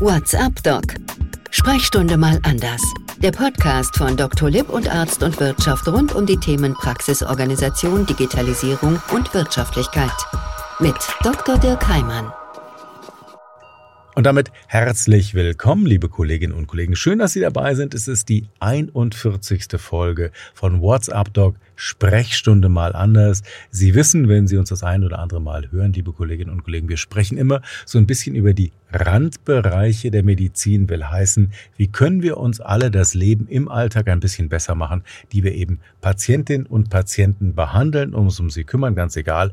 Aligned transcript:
What's 0.00 0.34
up, 0.34 0.60
Doc? 0.64 0.82
Sprechstunde 1.50 2.16
mal 2.16 2.40
anders. 2.42 2.82
Der 3.18 3.30
Podcast 3.30 3.96
von 3.96 4.16
Dr. 4.16 4.50
Lipp 4.50 4.68
und 4.68 4.92
Arzt 4.92 5.22
und 5.22 5.38
Wirtschaft 5.38 5.86
rund 5.86 6.12
um 6.14 6.26
die 6.26 6.38
Themen 6.38 6.74
Praxisorganisation, 6.74 8.04
Digitalisierung 8.06 9.00
und 9.12 9.32
Wirtschaftlichkeit. 9.32 10.10
Mit 10.80 10.96
Dr. 11.22 11.56
Dirk 11.58 11.86
Heimann. 11.86 12.32
Und 14.14 14.24
damit 14.24 14.50
herzlich 14.66 15.34
willkommen, 15.34 15.86
liebe 15.86 16.08
Kolleginnen 16.08 16.52
und 16.52 16.66
Kollegen. 16.66 16.96
Schön, 16.96 17.18
dass 17.18 17.32
Sie 17.32 17.40
dabei 17.40 17.74
sind. 17.74 17.94
Es 17.94 18.08
ist 18.08 18.28
die 18.28 18.48
41. 18.60 19.66
Folge 19.78 20.32
von 20.52 20.82
WhatsApp 20.82 21.32
Doc 21.32 21.54
Sprechstunde 21.76 22.68
mal 22.68 22.94
anders. 22.94 23.42
Sie 23.70 23.94
wissen, 23.94 24.28
wenn 24.28 24.46
Sie 24.46 24.56
uns 24.56 24.68
das 24.68 24.82
ein 24.82 25.04
oder 25.04 25.18
andere 25.18 25.40
Mal 25.40 25.70
hören, 25.70 25.92
liebe 25.92 26.12
Kolleginnen 26.12 26.50
und 26.50 26.64
Kollegen, 26.64 26.88
wir 26.88 26.96
sprechen 26.96 27.38
immer 27.38 27.62
so 27.86 27.98
ein 27.98 28.06
bisschen 28.06 28.34
über 28.34 28.52
die 28.54 28.72
Randbereiche 28.92 30.10
der 30.10 30.22
Medizin, 30.22 30.88
will 30.88 31.04
heißen, 31.04 31.52
wie 31.76 31.88
können 31.88 32.22
wir 32.22 32.36
uns 32.36 32.60
alle 32.60 32.90
das 32.90 33.14
Leben 33.14 33.46
im 33.48 33.68
Alltag 33.68 34.08
ein 34.08 34.20
bisschen 34.20 34.48
besser 34.48 34.74
machen, 34.74 35.02
die 35.32 35.42
wir 35.44 35.54
eben 35.54 35.80
Patientinnen 36.00 36.66
und 36.66 36.90
Patienten 36.90 37.54
behandeln, 37.54 38.14
uns 38.14 38.38
um 38.38 38.50
sie 38.50 38.64
kümmern, 38.64 38.94
ganz 38.94 39.16
egal, 39.16 39.52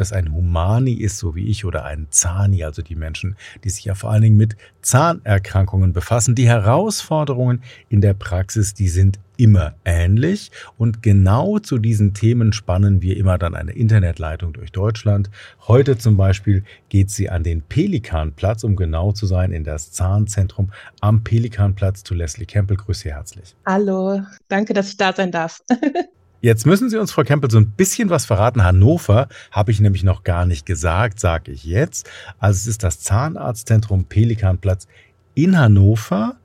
das 0.00 0.12
ein 0.12 0.32
Humani 0.32 0.94
ist, 0.94 1.18
so 1.18 1.34
wie 1.34 1.46
ich, 1.46 1.64
oder 1.64 1.84
ein 1.84 2.06
Zani, 2.10 2.64
also 2.64 2.82
die 2.82 2.96
Menschen, 2.96 3.36
die 3.62 3.70
sich 3.70 3.84
ja 3.84 3.94
vor 3.94 4.10
allen 4.10 4.22
Dingen 4.22 4.36
mit 4.36 4.56
Zahnerkrankungen 4.82 5.92
befassen. 5.92 6.34
Die 6.34 6.48
Herausforderungen 6.48 7.62
in 7.88 8.00
der 8.00 8.14
Praxis, 8.14 8.74
die 8.74 8.88
sind 8.88 9.20
immer 9.40 9.74
ähnlich 9.86 10.50
und 10.76 11.02
genau 11.02 11.58
zu 11.58 11.78
diesen 11.78 12.12
Themen 12.12 12.52
spannen 12.52 13.00
wir 13.00 13.16
immer 13.16 13.38
dann 13.38 13.54
eine 13.54 13.72
Internetleitung 13.72 14.52
durch 14.52 14.70
Deutschland. 14.70 15.30
Heute 15.66 15.96
zum 15.96 16.18
Beispiel 16.18 16.62
geht 16.90 17.10
sie 17.10 17.30
an 17.30 17.42
den 17.42 17.62
Pelikanplatz, 17.62 18.64
um 18.64 18.76
genau 18.76 19.12
zu 19.12 19.24
sein, 19.24 19.52
in 19.52 19.64
das 19.64 19.92
Zahnzentrum 19.92 20.72
am 21.00 21.24
Pelikanplatz 21.24 22.04
zu 22.04 22.12
Leslie 22.12 22.44
Campbell. 22.44 22.76
Grüße 22.76 23.00
Sie 23.00 23.14
herzlich. 23.14 23.56
Hallo, 23.64 24.20
danke, 24.48 24.74
dass 24.74 24.90
ich 24.90 24.98
da 24.98 25.14
sein 25.14 25.32
darf. 25.32 25.62
Jetzt 26.42 26.66
müssen 26.66 26.90
Sie 26.90 26.98
uns, 26.98 27.12
Frau 27.12 27.22
Kempel, 27.22 27.50
so 27.50 27.58
ein 27.58 27.70
bisschen 27.70 28.10
was 28.10 28.26
verraten. 28.26 28.62
Hannover 28.62 29.28
habe 29.50 29.70
ich 29.70 29.80
nämlich 29.80 30.04
noch 30.04 30.22
gar 30.22 30.46
nicht 30.46 30.64
gesagt, 30.64 31.20
sage 31.20 31.52
ich 31.52 31.64
jetzt. 31.64 32.08
Also 32.38 32.56
es 32.56 32.66
ist 32.66 32.82
das 32.82 33.00
Zahnarztzentrum 33.00 34.06
Pelikanplatz 34.06 34.86
in 35.34 35.58
Hannover, 35.58 36.36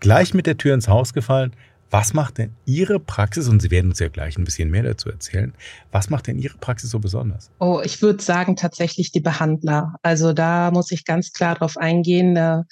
gleich 0.00 0.32
mit 0.32 0.46
der 0.46 0.56
Tür 0.56 0.72
ins 0.72 0.88
Haus 0.88 1.12
gefallen. 1.12 1.52
Was 1.96 2.12
macht 2.12 2.38
denn 2.38 2.56
Ihre 2.66 2.98
Praxis, 2.98 3.46
und 3.46 3.62
Sie 3.62 3.70
werden 3.70 3.90
uns 3.90 4.00
ja 4.00 4.08
gleich 4.08 4.36
ein 4.36 4.42
bisschen 4.42 4.68
mehr 4.68 4.82
dazu 4.82 5.10
erzählen, 5.10 5.54
was 5.92 6.10
macht 6.10 6.26
denn 6.26 6.40
Ihre 6.40 6.58
Praxis 6.58 6.90
so 6.90 6.98
besonders? 6.98 7.52
Oh, 7.60 7.80
ich 7.84 8.02
würde 8.02 8.20
sagen 8.20 8.56
tatsächlich 8.56 9.12
die 9.12 9.20
Behandler. 9.20 9.94
Also 10.02 10.32
da 10.32 10.72
muss 10.72 10.90
ich 10.90 11.04
ganz 11.04 11.32
klar 11.32 11.54
drauf 11.54 11.76
eingehen. 11.76 12.34
Äh, 12.34 12.62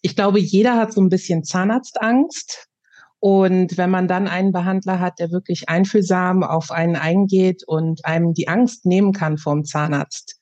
ich 0.00 0.16
glaube, 0.16 0.40
jeder 0.40 0.78
hat 0.78 0.92
so 0.92 1.00
ein 1.00 1.10
bisschen 1.10 1.44
Zahnarztangst. 1.44 2.66
Und 3.20 3.78
wenn 3.78 3.88
man 3.88 4.08
dann 4.08 4.26
einen 4.26 4.50
Behandler 4.50 4.98
hat, 4.98 5.20
der 5.20 5.30
wirklich 5.30 5.68
einfühlsam 5.68 6.42
auf 6.42 6.72
einen 6.72 6.96
eingeht 6.96 7.62
und 7.64 8.04
einem 8.04 8.34
die 8.34 8.48
Angst 8.48 8.84
nehmen 8.84 9.12
kann 9.12 9.38
vom 9.38 9.64
Zahnarzt, 9.64 10.40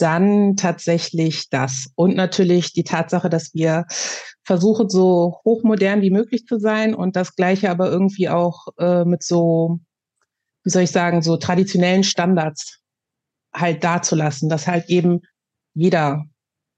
dann 0.00 0.56
tatsächlich 0.56 1.50
das. 1.50 1.90
Und 1.94 2.16
natürlich 2.16 2.72
die 2.72 2.84
Tatsache, 2.84 3.28
dass 3.28 3.54
wir 3.54 3.86
versuchen, 4.44 4.88
so 4.88 5.38
hochmodern 5.44 6.02
wie 6.02 6.10
möglich 6.10 6.46
zu 6.46 6.58
sein 6.58 6.94
und 6.94 7.16
das 7.16 7.36
Gleiche 7.36 7.70
aber 7.70 7.90
irgendwie 7.90 8.28
auch 8.28 8.68
äh, 8.78 9.04
mit 9.04 9.22
so, 9.22 9.78
wie 10.64 10.70
soll 10.70 10.82
ich 10.82 10.90
sagen, 10.90 11.22
so 11.22 11.36
traditionellen 11.36 12.04
Standards 12.04 12.80
halt 13.52 13.84
dazulassen, 13.84 14.48
dass 14.48 14.66
halt 14.66 14.88
eben 14.88 15.20
jeder 15.74 16.24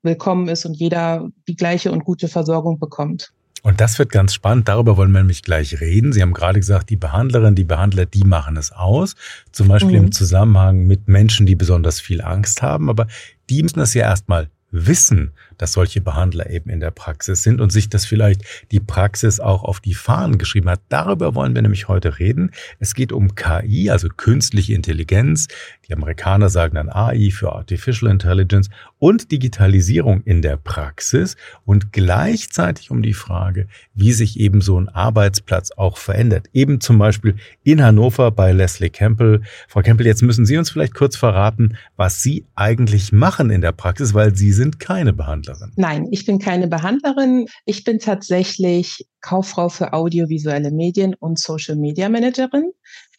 willkommen 0.03 0.48
ist 0.48 0.65
und 0.65 0.75
jeder 0.75 1.28
die 1.48 1.56
gleiche 1.56 1.93
und 1.93 2.05
gute 2.05 2.28
Versorgung 2.28 2.78
bekommt. 2.78 3.33
Und 3.62 3.80
das 3.80 3.98
wird 3.98 4.10
ganz 4.10 4.34
spannend. 4.34 4.66
Darüber 4.68 4.96
wollen 4.96 5.12
wir 5.12 5.20
nämlich 5.20 5.42
gleich 5.42 5.80
reden. 5.80 6.12
Sie 6.12 6.20
haben 6.20 6.34
gerade 6.34 6.58
gesagt, 6.58 6.91
die 6.91 6.96
Behandlerin, 6.96 7.55
die 7.55 7.64
Behandler, 7.64 8.06
die 8.06 8.24
machen 8.24 8.56
es 8.56 8.72
aus. 8.72 9.14
Zum 9.53 9.69
Beispiel 9.69 9.98
mhm. 9.98 10.06
im 10.06 10.12
Zusammenhang 10.12 10.87
mit 10.87 11.06
Menschen, 11.06 11.47
die 11.47 11.54
besonders 11.54 12.00
viel 12.00 12.20
Angst 12.20 12.60
haben. 12.60 12.91
Aber 12.91 13.06
die 13.48 13.62
müssen 13.62 13.78
das 13.78 13.94
ja 13.94 14.03
erstmal 14.03 14.50
wissen, 14.72 15.32
dass 15.62 15.75
solche 15.75 16.00
Behandler 16.00 16.50
eben 16.50 16.71
in 16.71 16.81
der 16.81 16.91
Praxis 16.91 17.45
sind 17.45 17.61
und 17.61 17.71
sich 17.71 17.89
das 17.89 18.05
vielleicht 18.05 18.43
die 18.73 18.81
Praxis 18.81 19.39
auch 19.39 19.62
auf 19.62 19.78
die 19.78 19.95
Fahnen 19.95 20.37
geschrieben 20.37 20.69
hat. 20.69 20.81
Darüber 20.89 21.37
wollen 21.37 21.55
wir 21.55 21.62
nämlich 21.62 21.87
heute 21.87 22.19
reden. 22.19 22.50
Es 22.81 22.95
geht 22.95 23.12
um 23.12 23.37
KI, 23.37 23.89
also 23.89 24.09
künstliche 24.09 24.75
Intelligenz. 24.75 25.47
Die 25.87 25.93
Amerikaner 25.93 26.49
sagen 26.49 26.75
dann 26.75 26.89
AI 26.89 27.31
für 27.31 27.53
Artificial 27.53 28.11
Intelligence 28.11 28.71
und 28.99 29.31
Digitalisierung 29.31 30.23
in 30.25 30.43
der 30.43 30.56
Praxis 30.56 31.37
und 31.65 31.93
gleichzeitig 31.93 32.91
um 32.91 33.00
die 33.00 33.15
Frage, 33.15 33.69
wie 33.94 34.12
sich 34.12 34.41
eben 34.41 34.62
so 34.62 34.81
ein 34.81 34.89
Arbeitsplatz 34.89 35.71
auch 35.71 35.97
verändert. 35.97 36.49
Eben 36.53 36.81
zum 36.81 36.99
Beispiel 36.99 37.37
in 37.62 37.84
Hannover 37.84 38.33
bei 38.33 38.50
Leslie 38.50 38.91
Campbell. 38.91 39.43
Frau 39.69 39.83
Campbell, 39.83 40.09
jetzt 40.09 40.23
müssen 40.23 40.44
Sie 40.44 40.56
uns 40.56 40.71
vielleicht 40.71 40.94
kurz 40.94 41.17
verraten, 41.17 41.77
was 41.97 42.21
Sie 42.21 42.47
eigentlich 42.56 43.12
machen 43.12 43.50
in 43.50 43.61
der 43.61 43.73
Praxis, 43.73 44.12
weil 44.12 44.34
Sie 44.34 44.50
sind 44.50 44.81
keine 44.81 45.12
Behandlerin. 45.52 45.72
Nein, 45.76 46.08
ich 46.10 46.26
bin 46.26 46.38
keine 46.38 46.68
Behandlerin. 46.68 47.46
Ich 47.64 47.84
bin 47.84 47.98
tatsächlich 47.98 49.06
Kauffrau 49.20 49.68
für 49.68 49.92
audiovisuelle 49.92 50.70
Medien 50.70 51.14
und 51.14 51.38
Social 51.38 51.76
Media 51.76 52.08
Managerin. 52.08 52.72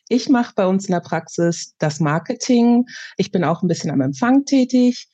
Ich 0.09 0.29
mache 0.29 0.53
bei 0.55 0.67
uns 0.67 0.85
in 0.85 0.93
der 0.93 0.99
Praxis 0.99 1.73
das 1.79 1.99
Marketing. 1.99 2.85
Ich 3.17 3.31
bin 3.31 3.43
auch 3.43 3.63
ein 3.63 3.67
bisschen 3.67 3.91
am 3.91 4.01
Empfang 4.01 4.45
tätig 4.45 5.07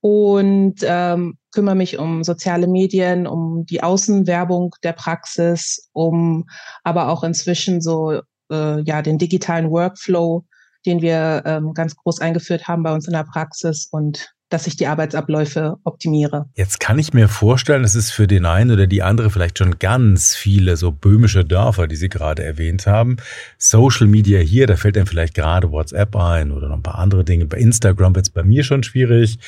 und 0.00 0.76
ähm, 0.82 1.36
kümmere 1.52 1.74
mich 1.74 1.98
um 1.98 2.22
soziale 2.22 2.68
Medien, 2.68 3.26
um 3.26 3.66
die 3.66 3.82
Außenwerbung 3.82 4.74
der 4.84 4.92
Praxis, 4.92 5.88
um 5.92 6.44
aber 6.84 7.08
auch 7.08 7.24
inzwischen 7.24 7.80
so 7.80 8.20
äh, 8.50 8.80
ja 8.82 9.02
den 9.02 9.18
digitalen 9.18 9.70
Workflow, 9.70 10.44
den 10.84 11.02
wir 11.02 11.42
ähm, 11.44 11.74
ganz 11.74 11.96
groß 11.96 12.20
eingeführt 12.20 12.68
haben 12.68 12.82
bei 12.82 12.94
uns 12.94 13.06
in 13.06 13.14
der 13.14 13.24
Praxis 13.24 13.88
und 13.90 14.35
dass 14.48 14.66
ich 14.66 14.76
die 14.76 14.86
Arbeitsabläufe 14.86 15.76
optimiere. 15.84 16.46
Jetzt 16.54 16.78
kann 16.78 16.98
ich 16.98 17.12
mir 17.12 17.28
vorstellen, 17.28 17.82
es 17.82 17.94
ist 17.94 18.12
für 18.12 18.26
den 18.26 18.46
einen 18.46 18.70
oder 18.70 18.86
die 18.86 19.02
andere 19.02 19.30
vielleicht 19.30 19.58
schon 19.58 19.78
ganz 19.78 20.34
viele 20.36 20.76
so 20.76 20.92
böhmische 20.92 21.44
Dörfer, 21.44 21.88
die 21.88 21.96
Sie 21.96 22.08
gerade 22.08 22.44
erwähnt 22.44 22.86
haben. 22.86 23.16
Social 23.58 24.06
Media 24.06 24.38
hier, 24.38 24.66
da 24.66 24.76
fällt 24.76 24.96
einem 24.96 25.06
vielleicht 25.06 25.34
gerade 25.34 25.70
WhatsApp 25.70 26.14
ein 26.14 26.52
oder 26.52 26.68
noch 26.68 26.76
ein 26.76 26.82
paar 26.82 26.98
andere 26.98 27.24
Dinge. 27.24 27.46
Bei 27.46 27.58
Instagram 27.58 28.14
wird 28.14 28.26
es 28.26 28.30
bei 28.30 28.44
mir 28.44 28.62
schon 28.62 28.82
schwierig. 28.82 29.38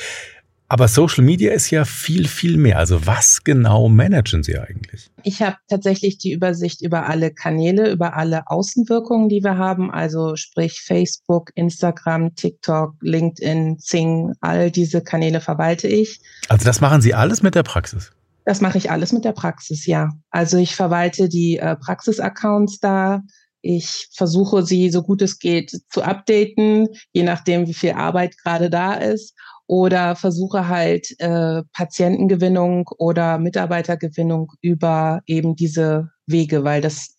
Aber 0.71 0.87
Social 0.87 1.25
Media 1.25 1.53
ist 1.53 1.71
ja 1.71 1.87
viel, 1.87 2.29
viel 2.29 2.59
mehr. 2.59 2.79
Also 2.79 3.07
was 3.07 3.43
genau 3.43 3.89
managen 3.89 4.43
Sie 4.43 4.59
eigentlich? 4.59 5.11
Ich 5.23 5.41
habe 5.41 5.57
tatsächlich 5.67 6.19
die 6.19 6.33
Übersicht 6.33 6.83
über 6.83 7.07
alle 7.07 7.33
Kanäle, 7.33 7.91
über 7.91 8.17
alle 8.17 8.49
Außenwirkungen, 8.49 9.31
die 9.31 9.43
wir 9.43 9.57
haben. 9.57 9.91
Also 9.91 10.37
sprich 10.37 10.83
Facebook, 10.83 11.51
Instagram, 11.55 12.35
TikTok, 12.35 12.95
LinkedIn, 13.01 13.79
Zing, 13.79 14.35
all 14.43 14.71
diese 14.71 15.01
Kanäle 15.01 15.41
verwalte 15.41 15.89
ich. 15.89 16.21
Also 16.51 16.67
das 16.67 16.83
machen 16.83 17.01
Sie 17.01 17.15
alles 17.15 17.43
mit 17.43 17.55
der 17.55 17.63
Praxis? 17.63 18.13
Das 18.45 18.61
mache 18.61 18.77
ich 18.77 18.91
alles 18.91 19.13
mit 19.13 19.25
der 19.25 19.33
Praxis, 19.33 19.87
ja. 19.87 20.11
Also 20.31 20.59
ich 20.59 20.77
verwalte 20.77 21.31
die 21.31 21.59
äh, 21.59 21.77
Praxis-Accounts 21.77 22.81
da. 22.81 23.23
Ich 23.61 24.09
versuche 24.15 24.63
sie 24.63 24.91
so 24.91 25.03
gut 25.03 25.21
es 25.21 25.39
geht 25.39 25.81
zu 25.91 26.03
updaten, 26.03 26.89
je 27.13 27.25
nachdem, 27.25 27.67
wie 27.67 27.75
viel 27.75 27.93
Arbeit 27.93 28.37
gerade 28.39 28.71
da 28.71 28.95
ist 28.95 29.35
oder 29.69 30.17
versuche 30.17 30.67
halt 30.69 31.15
äh, 31.21 31.63
Patientengewinnung 31.73 32.89
oder 32.99 33.39
Mitarbeitergewinnung 33.39 34.53
über 34.63 35.21
eben 35.27 35.55
diese 35.55 36.11
Wege, 36.27 36.65
weil 36.65 36.81
das, 36.81 37.17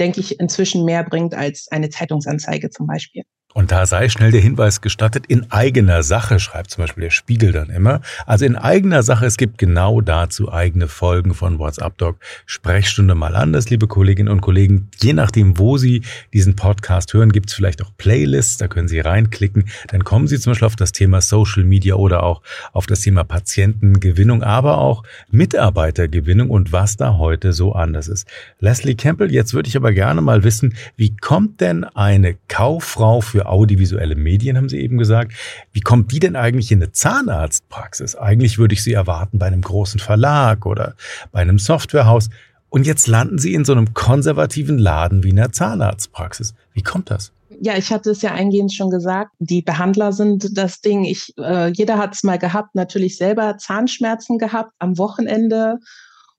denke 0.00 0.20
ich, 0.20 0.40
inzwischen 0.40 0.84
mehr 0.84 1.04
bringt 1.04 1.34
als 1.34 1.68
eine 1.70 1.90
Zeitungsanzeige 1.90 2.70
zum 2.70 2.86
Beispiel. 2.86 3.22
Und 3.54 3.70
da 3.70 3.86
sei 3.86 4.08
schnell 4.08 4.30
der 4.30 4.40
Hinweis 4.40 4.80
gestattet, 4.80 5.26
in 5.26 5.50
eigener 5.50 6.02
Sache, 6.02 6.40
schreibt 6.40 6.70
zum 6.70 6.84
Beispiel 6.84 7.02
der 7.02 7.10
Spiegel 7.10 7.52
dann 7.52 7.70
immer. 7.70 8.00
Also 8.26 8.44
in 8.44 8.56
eigener 8.56 9.02
Sache, 9.02 9.26
es 9.26 9.36
gibt 9.36 9.58
genau 9.58 10.00
dazu 10.00 10.52
eigene 10.52 10.88
Folgen 10.88 11.34
von 11.34 11.58
WhatsApp 11.58 11.98
Doc. 11.98 12.16
Sprechstunde 12.46 13.14
mal 13.14 13.36
anders, 13.36 13.70
liebe 13.70 13.86
Kolleginnen 13.86 14.28
und 14.28 14.40
Kollegen. 14.40 14.88
Je 15.00 15.12
nachdem, 15.12 15.58
wo 15.58 15.76
Sie 15.76 16.02
diesen 16.32 16.56
Podcast 16.56 17.12
hören, 17.12 17.32
gibt 17.32 17.50
es 17.50 17.54
vielleicht 17.54 17.82
auch 17.82 17.90
Playlists, 17.98 18.56
da 18.56 18.68
können 18.68 18.88
Sie 18.88 19.00
reinklicken. 19.00 19.68
Dann 19.88 20.04
kommen 20.04 20.26
Sie 20.28 20.38
zum 20.38 20.52
Beispiel 20.52 20.66
auf 20.66 20.76
das 20.76 20.92
Thema 20.92 21.20
Social 21.20 21.64
Media 21.64 21.94
oder 21.96 22.22
auch 22.22 22.42
auf 22.72 22.86
das 22.86 23.00
Thema 23.00 23.24
Patientengewinnung, 23.24 24.42
aber 24.42 24.78
auch 24.78 25.02
Mitarbeitergewinnung 25.30 26.50
und 26.50 26.72
was 26.72 26.96
da 26.96 27.18
heute 27.18 27.52
so 27.52 27.72
anders 27.72 28.08
ist. 28.08 28.26
Leslie 28.60 28.94
Campbell, 28.94 29.32
jetzt 29.32 29.54
würde 29.54 29.68
ich 29.68 29.76
aber 29.76 29.92
gerne 29.92 30.20
mal 30.20 30.44
wissen, 30.44 30.74
wie 30.96 31.14
kommt 31.16 31.60
denn 31.60 31.84
eine 31.84 32.36
Kauffrau 32.48 33.20
für 33.20 33.41
für 33.42 33.48
audiovisuelle 33.48 34.14
Medien, 34.14 34.56
haben 34.56 34.68
Sie 34.68 34.80
eben 34.80 34.98
gesagt. 34.98 35.32
Wie 35.72 35.80
kommt 35.80 36.12
die 36.12 36.20
denn 36.20 36.36
eigentlich 36.36 36.70
in 36.70 36.82
eine 36.82 36.92
Zahnarztpraxis? 36.92 38.14
Eigentlich 38.14 38.58
würde 38.58 38.74
ich 38.74 38.82
sie 38.82 38.92
erwarten 38.92 39.38
bei 39.38 39.46
einem 39.46 39.62
großen 39.62 40.00
Verlag 40.00 40.66
oder 40.66 40.94
bei 41.32 41.40
einem 41.40 41.58
Softwarehaus. 41.58 42.28
Und 42.68 42.86
jetzt 42.86 43.06
landen 43.06 43.38
Sie 43.38 43.52
in 43.52 43.64
so 43.64 43.72
einem 43.72 43.92
konservativen 43.92 44.78
Laden 44.78 45.22
wie 45.24 45.30
in 45.30 45.38
einer 45.38 45.52
Zahnarztpraxis. 45.52 46.54
Wie 46.72 46.82
kommt 46.82 47.10
das? 47.10 47.32
Ja, 47.60 47.76
ich 47.76 47.92
hatte 47.92 48.10
es 48.10 48.22
ja 48.22 48.32
eingehend 48.32 48.72
schon 48.72 48.90
gesagt. 48.90 49.32
Die 49.38 49.60
Behandler 49.60 50.12
sind 50.12 50.56
das 50.56 50.80
Ding. 50.80 51.04
Ich, 51.04 51.34
äh, 51.38 51.70
jeder 51.72 51.98
hat 51.98 52.14
es 52.14 52.22
mal 52.22 52.38
gehabt, 52.38 52.74
natürlich 52.74 53.18
selber 53.18 53.58
Zahnschmerzen 53.58 54.38
gehabt 54.38 54.72
am 54.78 54.96
Wochenende 54.96 55.78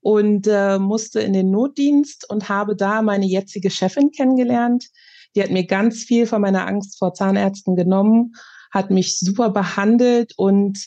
und 0.01 0.47
äh, 0.47 0.79
musste 0.79 1.21
in 1.21 1.33
den 1.33 1.51
Notdienst 1.51 2.29
und 2.29 2.49
habe 2.49 2.75
da 2.75 3.01
meine 3.01 3.25
jetzige 3.25 3.69
Chefin 3.69 4.11
kennengelernt. 4.11 4.85
Die 5.35 5.41
hat 5.41 5.51
mir 5.51 5.65
ganz 5.65 6.03
viel 6.03 6.27
von 6.27 6.41
meiner 6.41 6.67
Angst 6.67 6.97
vor 6.99 7.13
Zahnärzten 7.13 7.75
genommen, 7.75 8.33
hat 8.71 8.91
mich 8.91 9.19
super 9.19 9.49
behandelt 9.49 10.33
und 10.37 10.85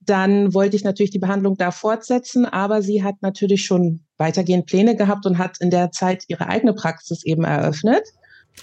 dann 0.00 0.54
wollte 0.54 0.76
ich 0.76 0.84
natürlich 0.84 1.10
die 1.10 1.18
Behandlung 1.18 1.56
da 1.56 1.70
fortsetzen, 1.70 2.46
aber 2.46 2.82
sie 2.82 3.02
hat 3.02 3.16
natürlich 3.22 3.64
schon 3.64 4.04
weitergehend 4.18 4.66
Pläne 4.66 4.96
gehabt 4.96 5.26
und 5.26 5.38
hat 5.38 5.58
in 5.60 5.70
der 5.70 5.90
Zeit 5.90 6.24
ihre 6.28 6.48
eigene 6.48 6.74
Praxis 6.74 7.24
eben 7.24 7.44
eröffnet. 7.44 8.04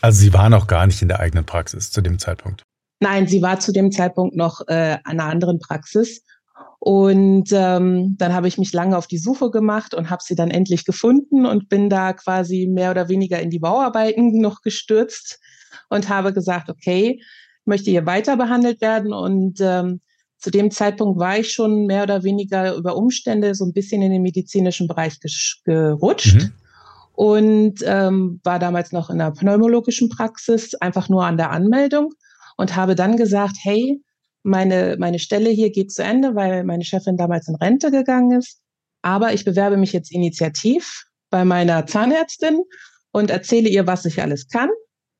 Also 0.01 0.21
Sie 0.21 0.33
war 0.33 0.49
noch 0.49 0.67
gar 0.67 0.87
nicht 0.87 1.01
in 1.01 1.07
der 1.07 1.19
eigenen 1.19 1.45
Praxis 1.45 1.91
zu 1.91 2.01
dem 2.01 2.17
Zeitpunkt? 2.17 2.63
Nein, 2.99 3.27
sie 3.27 3.41
war 3.41 3.59
zu 3.59 3.73
dem 3.73 3.91
Zeitpunkt 3.91 4.35
noch 4.35 4.61
äh, 4.67 4.93
in 4.93 5.19
einer 5.19 5.25
anderen 5.25 5.59
Praxis. 5.59 6.23
Und 6.85 7.45
ähm, 7.53 8.17
dann 8.17 8.33
habe 8.33 8.49
ich 8.49 8.57
mich 8.57 8.73
lange 8.73 8.97
auf 8.97 9.07
die 9.07 9.17
Suche 9.17 9.51
gemacht 9.51 9.93
und 9.93 10.09
habe 10.09 10.21
sie 10.21 10.35
dann 10.35 10.51
endlich 10.51 10.83
gefunden 10.83 11.45
und 11.45 11.69
bin 11.69 11.89
da 11.89 12.11
quasi 12.11 12.67
mehr 12.69 12.91
oder 12.91 13.07
weniger 13.07 13.39
in 13.39 13.49
die 13.49 13.59
Bauarbeiten 13.59 14.37
noch 14.41 14.61
gestürzt 14.61 15.39
und 15.87 16.09
habe 16.09 16.33
gesagt, 16.33 16.69
okay, 16.69 17.21
möchte 17.63 17.89
hier 17.89 18.05
weiter 18.05 18.35
behandelt 18.35 18.81
werden. 18.81 19.13
Und 19.13 19.61
ähm, 19.61 20.01
zu 20.37 20.51
dem 20.51 20.71
Zeitpunkt 20.71 21.17
war 21.21 21.39
ich 21.39 21.53
schon 21.53 21.85
mehr 21.85 22.03
oder 22.03 22.23
weniger 22.23 22.75
über 22.75 22.97
Umstände 22.97 23.55
so 23.55 23.63
ein 23.63 23.71
bisschen 23.71 24.01
in 24.01 24.11
den 24.11 24.21
medizinischen 24.21 24.89
Bereich 24.89 25.21
gerutscht. 25.63 26.35
Mhm 26.35 26.53
und 27.15 27.75
ähm, 27.85 28.41
war 28.43 28.57
damals 28.57 28.91
noch 28.91 29.11
in 29.11 29.19
der 29.19 29.29
pneumologischen 29.29 30.09
Praxis, 30.09 30.73
einfach 30.73 31.09
nur 31.09 31.23
an 31.23 31.37
der 31.37 31.51
Anmeldung 31.51 32.11
und 32.57 32.75
habe 32.75 32.95
dann 32.95 33.17
gesagt, 33.17 33.55
hey, 33.61 34.01
meine, 34.43 34.97
meine 34.99 35.19
Stelle 35.19 35.49
hier 35.49 35.71
geht 35.71 35.91
zu 35.91 36.03
Ende, 36.03 36.35
weil 36.35 36.63
meine 36.63 36.83
Chefin 36.83 37.17
damals 37.17 37.47
in 37.47 37.55
Rente 37.55 37.91
gegangen 37.91 38.37
ist. 38.37 38.59
Aber 39.01 39.33
ich 39.33 39.45
bewerbe 39.45 39.77
mich 39.77 39.93
jetzt 39.93 40.11
initiativ 40.11 41.05
bei 41.29 41.45
meiner 41.45 41.85
Zahnärztin 41.87 42.61
und 43.11 43.29
erzähle 43.29 43.69
ihr, 43.69 43.87
was 43.87 44.05
ich 44.05 44.21
alles 44.21 44.47
kann 44.47 44.69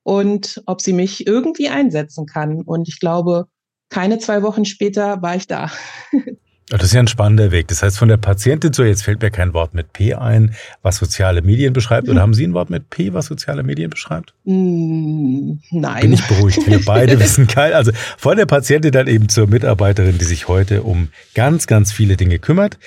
und 0.03 0.61
ob 0.65 0.81
sie 0.81 0.93
mich 0.93 1.25
irgendwie 1.25 1.69
einsetzen 1.69 2.25
kann. 2.25 2.61
Und 2.61 2.87
ich 2.87 2.99
glaube, 2.99 3.47
keine 3.89 4.19
zwei 4.19 4.43
Wochen 4.43 4.65
später 4.65 5.21
war 5.21 5.35
ich 5.35 5.47
da. 5.47 5.71
Das 6.69 6.83
ist 6.83 6.93
ja 6.93 7.01
ein 7.01 7.07
spannender 7.07 7.51
Weg. 7.51 7.67
Das 7.67 7.83
heißt, 7.83 7.97
von 7.97 8.07
der 8.07 8.17
Patientin 8.17 8.71
zu, 8.71 8.83
jetzt 8.83 9.03
fällt 9.03 9.21
mir 9.21 9.31
kein 9.31 9.53
Wort 9.53 9.73
mit 9.73 9.91
P 9.91 10.13
ein, 10.13 10.55
was 10.81 10.97
soziale 10.97 11.41
Medien 11.41 11.73
beschreibt. 11.73 12.07
Oder 12.07 12.21
haben 12.21 12.33
Sie 12.33 12.47
ein 12.47 12.53
Wort 12.53 12.69
mit 12.69 12.89
P, 12.89 13.13
was 13.13 13.25
soziale 13.25 13.63
Medien 13.63 13.89
beschreibt? 13.89 14.33
Mm, 14.45 15.59
nein. 15.71 16.01
Bin 16.01 16.13
ich 16.13 16.27
beruhigt. 16.27 16.65
Wir 16.65 16.79
beide 16.85 17.19
wissen 17.19 17.47
kein. 17.47 17.73
Also 17.73 17.91
von 18.17 18.37
der 18.37 18.45
Patientin 18.45 18.91
dann 18.91 19.07
eben 19.07 19.29
zur 19.29 19.47
Mitarbeiterin, 19.47 20.17
die 20.17 20.25
sich 20.25 20.47
heute 20.47 20.83
um 20.83 21.09
ganz, 21.35 21.67
ganz 21.67 21.91
viele 21.91 22.15
Dinge 22.15 22.39
kümmert. 22.39 22.79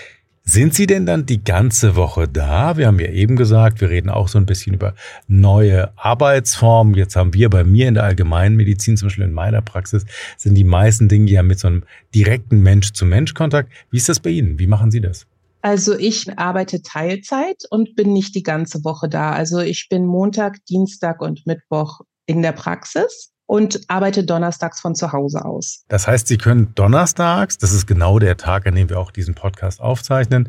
Sind 0.48 0.75
Sie 0.75 0.87
denn 0.87 1.06
dann 1.06 1.26
die 1.26 1.43
ganze 1.43 1.96
Woche 1.96 2.28
da? 2.28 2.76
Wir 2.76 2.87
haben 2.87 3.00
ja 3.00 3.08
eben 3.08 3.34
gesagt, 3.34 3.81
wir 3.81 3.90
reden 3.90 4.08
auch 4.08 4.28
so 4.28 4.38
ein 4.38 4.46
bisschen 4.46 4.75
über 4.75 4.94
neue 5.26 5.90
Arbeitsformen. 5.98 6.94
Jetzt 6.94 7.16
haben 7.16 7.34
wir 7.34 7.50
bei 7.50 7.64
mir 7.64 7.88
in 7.88 7.94
der 7.94 8.04
Allgemeinmedizin, 8.04 8.96
zum 8.96 9.06
Beispiel 9.06 9.25
in 9.25 9.32
meiner 9.32 9.60
Praxis, 9.60 10.06
sind 10.37 10.54
die 10.54 10.62
meisten 10.62 11.08
Dinge 11.08 11.28
ja 11.28 11.43
mit 11.43 11.58
so 11.58 11.66
einem 11.66 11.82
direkten 12.14 12.62
Mensch-zu-Mensch-Kontakt. 12.62 13.72
Wie 13.90 13.96
ist 13.96 14.08
das 14.08 14.20
bei 14.20 14.31
Ihnen? 14.31 14.60
Wie 14.60 14.69
machen 14.69 14.93
Sie 14.93 15.00
das? 15.00 15.26
Also 15.62 15.98
ich 15.98 16.38
arbeite 16.38 16.81
Teilzeit 16.81 17.64
und 17.70 17.96
bin 17.96 18.12
nicht 18.12 18.37
die 18.37 18.44
ganze 18.44 18.84
Woche 18.84 19.08
da. 19.08 19.32
Also 19.32 19.58
ich 19.58 19.88
bin 19.88 20.06
Montag, 20.06 20.64
Dienstag 20.66 21.22
und 21.22 21.44
Mittwoch 21.44 22.02
in 22.26 22.42
der 22.42 22.52
Praxis 22.52 23.32
und 23.46 23.81
arbeite 23.88 24.25
donnerstags 24.25 24.81
von 24.81 24.94
zu 24.94 25.12
Hause 25.12 25.44
aus. 25.44 25.84
Das 25.88 26.06
heißt, 26.06 26.26
Sie 26.26 26.38
können 26.38 26.75
donnerstags, 26.75 27.58
das 27.58 27.72
ist 27.72 27.87
genau 27.87 28.19
der 28.19 28.37
Tag, 28.37 28.66
an 28.66 28.75
dem 28.75 28.88
wir 28.90 28.98
auch 28.98 29.10
diesen 29.10 29.34
Podcast 29.34 29.81
aufzeichnen, 29.81 30.48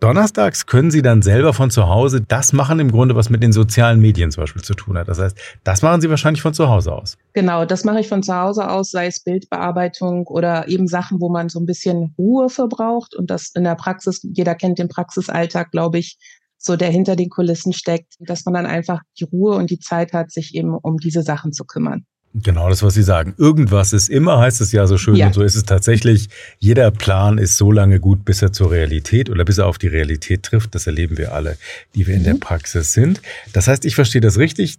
Donnerstags 0.00 0.64
können 0.64 0.90
Sie 0.90 1.02
dann 1.02 1.20
selber 1.20 1.52
von 1.52 1.70
zu 1.70 1.86
Hause 1.86 2.22
das 2.22 2.54
machen, 2.54 2.80
im 2.80 2.90
Grunde, 2.90 3.16
was 3.16 3.28
mit 3.28 3.42
den 3.42 3.52
sozialen 3.52 4.00
Medien 4.00 4.30
zum 4.30 4.44
Beispiel 4.44 4.62
zu 4.62 4.72
tun 4.72 4.96
hat. 4.96 5.08
Das 5.08 5.18
heißt, 5.18 5.36
das 5.62 5.82
machen 5.82 6.00
Sie 6.00 6.08
wahrscheinlich 6.08 6.40
von 6.40 6.54
zu 6.54 6.70
Hause 6.70 6.94
aus. 6.94 7.18
Genau, 7.34 7.66
das 7.66 7.84
mache 7.84 8.00
ich 8.00 8.08
von 8.08 8.22
zu 8.22 8.34
Hause 8.34 8.70
aus, 8.70 8.90
sei 8.90 9.06
es 9.06 9.20
Bildbearbeitung 9.20 10.26
oder 10.26 10.68
eben 10.68 10.88
Sachen, 10.88 11.20
wo 11.20 11.28
man 11.28 11.50
so 11.50 11.60
ein 11.60 11.66
bisschen 11.66 12.14
Ruhe 12.18 12.48
verbraucht 12.48 13.14
und 13.14 13.30
das 13.30 13.50
in 13.54 13.64
der 13.64 13.74
Praxis, 13.74 14.22
jeder 14.22 14.54
kennt 14.54 14.78
den 14.78 14.88
Praxisalltag, 14.88 15.70
glaube 15.70 15.98
ich, 15.98 16.16
so 16.60 16.76
der 16.76 16.90
hinter 16.90 17.16
den 17.16 17.30
Kulissen 17.30 17.72
steckt, 17.72 18.14
dass 18.20 18.44
man 18.44 18.54
dann 18.54 18.66
einfach 18.66 19.00
die 19.18 19.24
Ruhe 19.24 19.56
und 19.56 19.70
die 19.70 19.78
Zeit 19.78 20.12
hat, 20.12 20.30
sich 20.30 20.54
eben 20.54 20.74
um 20.74 20.98
diese 20.98 21.22
Sachen 21.22 21.52
zu 21.52 21.64
kümmern. 21.64 22.04
Genau 22.32 22.68
das, 22.68 22.82
was 22.84 22.94
Sie 22.94 23.02
sagen. 23.02 23.34
Irgendwas 23.38 23.92
ist 23.92 24.08
immer, 24.08 24.38
heißt 24.38 24.60
es 24.60 24.70
ja 24.70 24.86
so 24.86 24.98
schön. 24.98 25.16
Ja. 25.16 25.26
Und 25.26 25.32
so 25.32 25.42
ist 25.42 25.56
es 25.56 25.64
tatsächlich. 25.64 26.28
Jeder 26.58 26.92
Plan 26.92 27.38
ist 27.38 27.56
so 27.56 27.72
lange 27.72 27.98
gut, 27.98 28.24
bis 28.24 28.40
er 28.40 28.52
zur 28.52 28.70
Realität 28.70 29.30
oder 29.30 29.44
bis 29.44 29.58
er 29.58 29.66
auf 29.66 29.78
die 29.78 29.88
Realität 29.88 30.44
trifft. 30.44 30.74
Das 30.76 30.86
erleben 30.86 31.18
wir 31.18 31.32
alle, 31.32 31.56
die 31.96 32.06
wir 32.06 32.14
mhm. 32.14 32.20
in 32.20 32.24
der 32.24 32.34
mhm. 32.34 32.40
Praxis 32.40 32.92
sind. 32.92 33.20
Das 33.52 33.66
heißt, 33.66 33.84
ich 33.84 33.96
verstehe 33.96 34.20
das 34.20 34.38
richtig. 34.38 34.78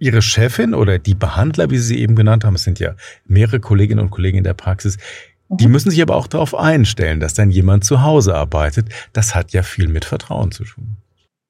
Ihre 0.00 0.22
Chefin 0.22 0.74
oder 0.74 0.98
die 0.98 1.14
Behandler, 1.14 1.70
wie 1.70 1.76
Sie 1.76 1.84
sie 1.84 1.98
eben 2.00 2.16
genannt 2.16 2.44
haben, 2.44 2.54
es 2.54 2.64
sind 2.64 2.80
ja 2.80 2.96
mehrere 3.26 3.60
Kolleginnen 3.60 4.00
und 4.00 4.10
Kollegen 4.10 4.38
in 4.38 4.44
der 4.44 4.54
Praxis, 4.54 4.96
die 5.50 5.66
mhm. 5.66 5.72
müssen 5.72 5.90
sich 5.90 6.00
aber 6.00 6.16
auch 6.16 6.26
darauf 6.26 6.54
einstellen, 6.54 7.20
dass 7.20 7.34
dann 7.34 7.50
jemand 7.50 7.84
zu 7.84 8.02
Hause 8.02 8.34
arbeitet. 8.34 8.88
Das 9.12 9.34
hat 9.34 9.52
ja 9.52 9.62
viel 9.62 9.88
mit 9.88 10.04
Vertrauen 10.04 10.52
zu 10.52 10.64
tun. 10.64 10.96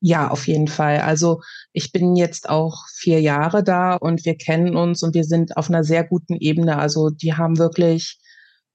Ja, 0.02 0.28
auf 0.30 0.46
jeden 0.48 0.68
Fall. 0.68 1.00
Also 1.00 1.42
ich 1.72 1.92
bin 1.92 2.16
jetzt 2.16 2.48
auch 2.48 2.86
vier 2.88 3.20
Jahre 3.20 3.62
da 3.62 3.94
und 3.96 4.24
wir 4.24 4.34
kennen 4.36 4.74
uns 4.74 5.02
und 5.02 5.14
wir 5.14 5.24
sind 5.24 5.56
auf 5.58 5.68
einer 5.68 5.84
sehr 5.84 6.04
guten 6.04 6.36
Ebene. 6.36 6.78
Also 6.78 7.10
die 7.10 7.34
haben 7.34 7.58
wirklich 7.58 8.18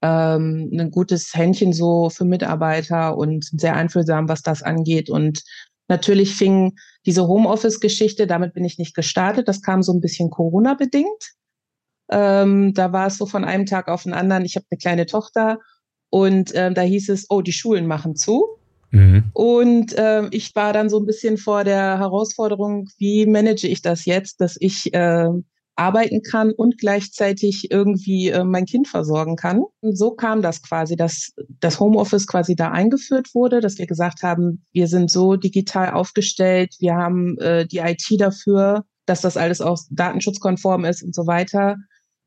ähm, 0.04 0.70
ein 0.72 0.92
gutes 0.92 1.34
Händchen 1.34 1.74
so 1.74 2.12
für 2.12 2.26
Mitarbeiter 2.26 3.18
und 3.18 3.44
sind 3.46 3.60
sehr 3.60 3.76
einfühlsam, 3.76 4.30
was 4.30 4.44
das 4.44 4.62
angeht. 4.62 5.10
Und 5.10 5.42
natürlich 5.88 6.36
fing 6.36 6.76
diese 7.08 7.28
Homeoffice-Geschichte, 7.28 8.28
damit 8.28 8.54
bin 8.54 8.64
ich 8.64 8.78
nicht 8.78 8.96
gestartet. 8.96 9.48
Das 9.48 9.64
kam 9.64 9.82
so 9.82 9.94
ein 9.94 10.02
bisschen 10.02 10.30
Corona-bedingt. 10.30 11.34
Ähm, 12.12 12.74
da 12.76 12.92
war 12.92 13.08
es 13.08 13.18
so 13.18 13.26
von 13.26 13.44
einem 13.44 13.66
Tag 13.66 13.88
auf 13.88 14.04
den 14.04 14.14
anderen. 14.14 14.46
Ich 14.46 14.56
habe 14.56 14.66
eine 14.70 14.78
kleine 14.78 15.06
Tochter 15.08 15.60
und 16.12 16.52
äh, 16.54 16.72
da 16.72 16.82
hieß 16.82 17.10
es, 17.10 17.26
oh, 17.30 17.42
die 17.42 17.54
Schulen 17.54 17.88
machen 17.88 18.16
zu. 18.16 18.60
Mhm. 18.92 19.24
Und 19.34 19.98
äh, 19.98 20.28
ich 20.32 20.56
war 20.56 20.74
dann 20.74 20.90
so 20.90 21.00
ein 21.00 21.06
bisschen 21.06 21.38
vor 21.38 21.64
der 21.64 22.00
Herausforderung, 22.00 22.90
wie 22.98 23.26
manage 23.26 23.68
ich 23.68 23.82
das 23.82 24.06
jetzt, 24.06 24.42
dass 24.42 24.58
ich 24.60 24.94
äh, 24.94 25.30
arbeiten 25.76 26.22
kann 26.22 26.52
und 26.52 26.78
gleichzeitig 26.78 27.70
irgendwie 27.70 28.30
äh, 28.30 28.44
mein 28.44 28.66
Kind 28.66 28.88
versorgen 28.88 29.36
kann. 29.36 29.64
Und 29.82 29.98
so 29.98 30.12
kam 30.12 30.42
das 30.42 30.62
quasi, 30.62 30.96
dass 30.96 31.34
das 31.60 31.80
Homeoffice 31.80 32.28
quasi 32.28 32.56
da 32.56 32.72
eingeführt 32.72 33.34
wurde, 33.34 33.60
dass 33.60 33.78
wir 33.78 33.88
gesagt 33.88 34.24
haben, 34.24 34.64
wir 34.72 34.88
sind 34.88 35.12
so 35.12 35.36
digital 35.36 35.92
aufgestellt, 35.92 36.76
wir 36.80 36.96
haben 36.96 37.38
äh, 37.40 37.68
die 37.68 37.80
IT 37.80 38.06
dafür, 38.20 38.86
dass 39.06 39.22
das 39.22 39.38
alles 39.38 39.62
auch 39.62 39.78
datenschutzkonform 39.92 40.86
ist 40.86 41.04
und 41.04 41.14
so 41.14 41.28
weiter 41.28 41.76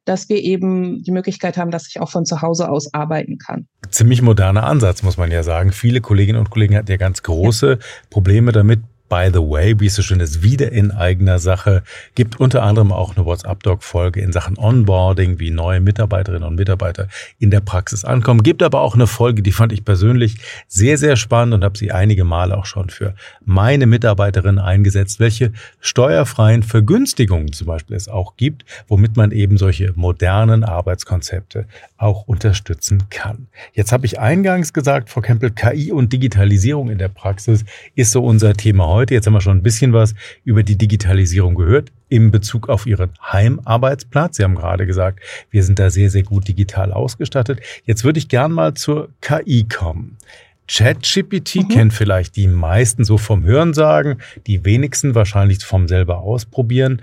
dass 0.09 0.29
wir 0.29 0.43
eben 0.43 1.03
die 1.03 1.11
Möglichkeit 1.11 1.57
haben, 1.57 1.71
dass 1.71 1.87
ich 1.89 2.01
auch 2.01 2.11
von 2.11 2.25
zu 2.25 2.41
Hause 2.41 2.71
aus 2.71 2.95
arbeiten 2.95 3.39
kann. 3.39 3.69
Ziemlich 3.91 4.23
moderner 4.23 4.65
Ansatz, 4.65 5.03
muss 5.03 5.17
man 5.17 5.31
ja 5.31 5.43
sagen. 5.43 5.73
Viele 5.73 6.01
Kolleginnen 6.01 6.39
und 6.39 6.51
Kollegen 6.51 6.77
hatten 6.77 6.91
ja 6.91 6.97
ganz 6.97 7.23
große 7.23 7.71
ja. 7.73 7.79
Probleme 8.11 8.53
damit, 8.53 8.81
by 9.09 9.31
the 9.33 9.41
way, 9.41 9.79
wie 9.81 9.87
es 9.87 9.95
so 9.95 10.03
schön 10.03 10.21
ist, 10.21 10.43
wieder 10.43 10.71
in 10.71 10.91
eigener 10.91 11.39
Sache. 11.39 11.83
Gibt 12.15 12.39
unter 12.41 12.63
anderem 12.63 12.93
auch 12.93 13.17
eine 13.17 13.25
WhatsApp-Doc-Folge 13.25 14.21
in 14.21 14.33
Sachen 14.33 14.59
Onboarding, 14.59 15.39
wie 15.39 15.51
neue 15.51 15.81
Mitarbeiterinnen 15.81 16.47
und 16.47 16.57
Mitarbeiter 16.57 17.09
in 17.39 17.51
der 17.51 17.61
Praxis 17.61 18.05
ankommen. 18.05 18.43
Gibt 18.43 18.63
aber 18.63 18.81
auch 18.81 18.95
eine 18.95 19.07
Folge, 19.07 19.43
die 19.43 19.53
fand 19.53 19.73
ich 19.73 19.85
persönlich 19.85 20.37
sehr, 20.67 20.99
sehr 20.99 21.17
spannend 21.17 21.55
und 21.55 21.65
habe 21.65 21.79
sie 21.79 21.91
einige 21.91 22.25
Male 22.25 22.57
auch 22.57 22.67
schon 22.67 22.91
für 22.91 23.15
meine 23.45 23.87
Mitarbeiterinnen 23.87 24.59
eingesetzt, 24.59 25.21
welche 25.21 25.53
steuerfreien 25.81 26.63
Vergünstigungen 26.63 27.53
zum 27.53 27.67
Beispiel 27.67 27.97
es 27.97 28.09
auch 28.09 28.37
gibt, 28.37 28.65
womit 28.89 29.17
man 29.17 29.31
eben 29.31 29.57
solche 29.57 29.93
modernen 29.97 30.65
Arbeitskonzepte 30.65 31.67
auch 31.97 32.29
unterstützen 32.29 33.05
kann. 33.11 33.49
Jetzt 33.73 33.93
habe 33.93 34.07
ich 34.07 34.21
eingangs 34.21 34.73
gesagt, 34.73 35.09
Frau 35.11 35.21
Kempel, 35.21 35.51
KI 35.51 35.93
und 35.93 36.13
Digitalisierung 36.13 36.91
in 36.91 36.99
der 36.99 37.09
Praxis 37.09 37.65
ist 37.95 38.13
so 38.13 38.25
unser 38.25 38.55
Thema 38.55 38.87
heute 38.87 38.98
heute. 38.99 39.15
Jetzt 39.15 39.27
haben 39.27 39.35
wir 39.35 39.41
schon 39.41 39.59
ein 39.59 39.63
bisschen 39.63 39.93
was 39.93 40.15
über 40.45 40.65
die 40.65 40.77
Digitalisierung 40.77 41.55
gehört 41.55 41.93
in 42.09 42.33
Bezug 42.33 42.69
auf 42.69 42.85
Ihren 42.85 43.11
Heimarbeitsplatz. 43.23 44.37
Sie 44.37 44.43
haben 44.43 44.57
gerade 44.57 44.87
gesagt, 44.87 45.21
wir 45.51 45.63
sind 45.63 45.79
da 45.79 45.89
sehr, 45.89 46.11
sehr 46.11 46.25
gut 46.25 46.49
digital 46.49 46.93
ausgestattet. 46.93 47.61
Jetzt 47.85 48.03
würde 48.03 48.19
ich 48.19 48.29
gern 48.29 48.51
mal 48.51 48.75
zur 48.75 49.11
KI 49.21 49.67
kommen. 49.69 50.19
ChatGPT 50.67 51.57
mhm. 51.57 51.69
kennt 51.69 51.93
vielleicht 51.95 52.37
die 52.37 52.49
meisten 52.49 53.05
so 53.05 53.19
vom 53.19 53.45
Hörensagen, 53.45 54.21
die 54.47 54.65
wenigsten 54.65 55.15
wahrscheinlich 55.15 55.65
vom 55.65 55.87
selber 55.87 56.19
ausprobieren. 56.19 57.01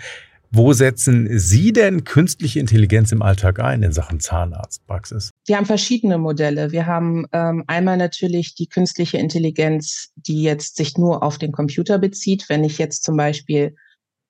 Wo 0.51 0.73
setzen 0.73 1.27
Sie 1.37 1.73
denn 1.73 2.03
künstliche 2.03 2.59
Intelligenz 2.59 3.11
im 3.11 3.21
Alltag 3.21 3.59
ein 3.59 3.83
in 3.83 3.91
Sachen 3.91 4.19
Zahnarztpraxis? 4.19 5.31
Wir 5.45 5.57
haben 5.57 5.65
verschiedene 5.65 6.17
Modelle. 6.17 6.71
Wir 6.71 6.85
haben 6.85 7.25
ähm, 7.31 7.63
einmal 7.67 7.97
natürlich 7.97 8.55
die 8.55 8.67
künstliche 8.67 9.17
Intelligenz, 9.17 10.11
die 10.15 10.43
jetzt 10.43 10.77
sich 10.77 10.97
nur 10.97 11.23
auf 11.23 11.37
den 11.37 11.51
Computer 11.51 11.97
bezieht. 11.97 12.45
Wenn 12.47 12.63
ich 12.63 12.77
jetzt 12.77 13.03
zum 13.03 13.17
Beispiel 13.17 13.75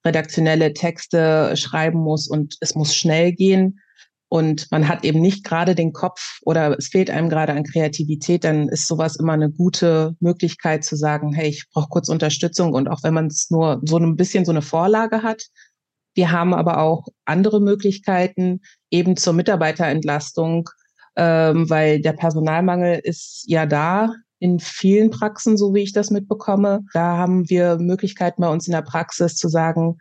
redaktionelle 0.05 0.73
Texte 0.73 1.57
schreiben 1.57 1.99
muss 1.99 2.27
und 2.27 2.55
es 2.61 2.75
muss 2.75 2.95
schnell 2.95 3.33
gehen 3.33 3.79
und 4.29 4.71
man 4.71 4.87
hat 4.87 5.03
eben 5.03 5.19
nicht 5.19 5.43
gerade 5.43 5.75
den 5.75 5.93
Kopf 5.93 6.39
oder 6.43 6.77
es 6.77 6.87
fehlt 6.87 7.09
einem 7.09 7.29
gerade 7.29 7.53
an 7.53 7.63
Kreativität, 7.63 8.43
dann 8.43 8.69
ist 8.69 8.87
sowas 8.87 9.15
immer 9.15 9.33
eine 9.33 9.51
gute 9.51 10.15
Möglichkeit 10.19 10.83
zu 10.83 10.95
sagen, 10.95 11.33
hey, 11.33 11.49
ich 11.49 11.65
brauche 11.71 11.89
kurz 11.89 12.09
Unterstützung 12.09 12.73
und 12.73 12.87
auch 12.87 13.03
wenn 13.03 13.13
man 13.13 13.27
es 13.27 13.49
nur 13.49 13.81
so 13.83 13.97
ein 13.97 14.15
bisschen 14.15 14.45
so 14.45 14.51
eine 14.51 14.61
Vorlage 14.61 15.23
hat. 15.23 15.47
Wir 16.15 16.31
haben 16.31 16.53
aber 16.53 16.79
auch 16.79 17.07
andere 17.25 17.61
Möglichkeiten 17.61 18.61
eben 18.89 19.17
zur 19.17 19.33
Mitarbeiterentlastung, 19.33 20.69
ähm, 21.15 21.69
weil 21.69 22.01
der 22.01 22.13
Personalmangel 22.13 22.99
ist 23.03 23.43
ja 23.47 23.65
da 23.65 24.13
in 24.39 24.59
vielen 24.59 25.11
Praxen, 25.11 25.57
so 25.57 25.73
wie 25.73 25.83
ich 25.83 25.93
das 25.93 26.11
mitbekomme. 26.11 26.81
Da 26.93 27.17
haben 27.17 27.49
wir 27.49 27.77
Möglichkeiten 27.77 28.41
bei 28.41 28.49
uns 28.49 28.67
in 28.67 28.73
der 28.73 28.81
Praxis 28.81 29.35
zu 29.35 29.47
sagen, 29.47 29.97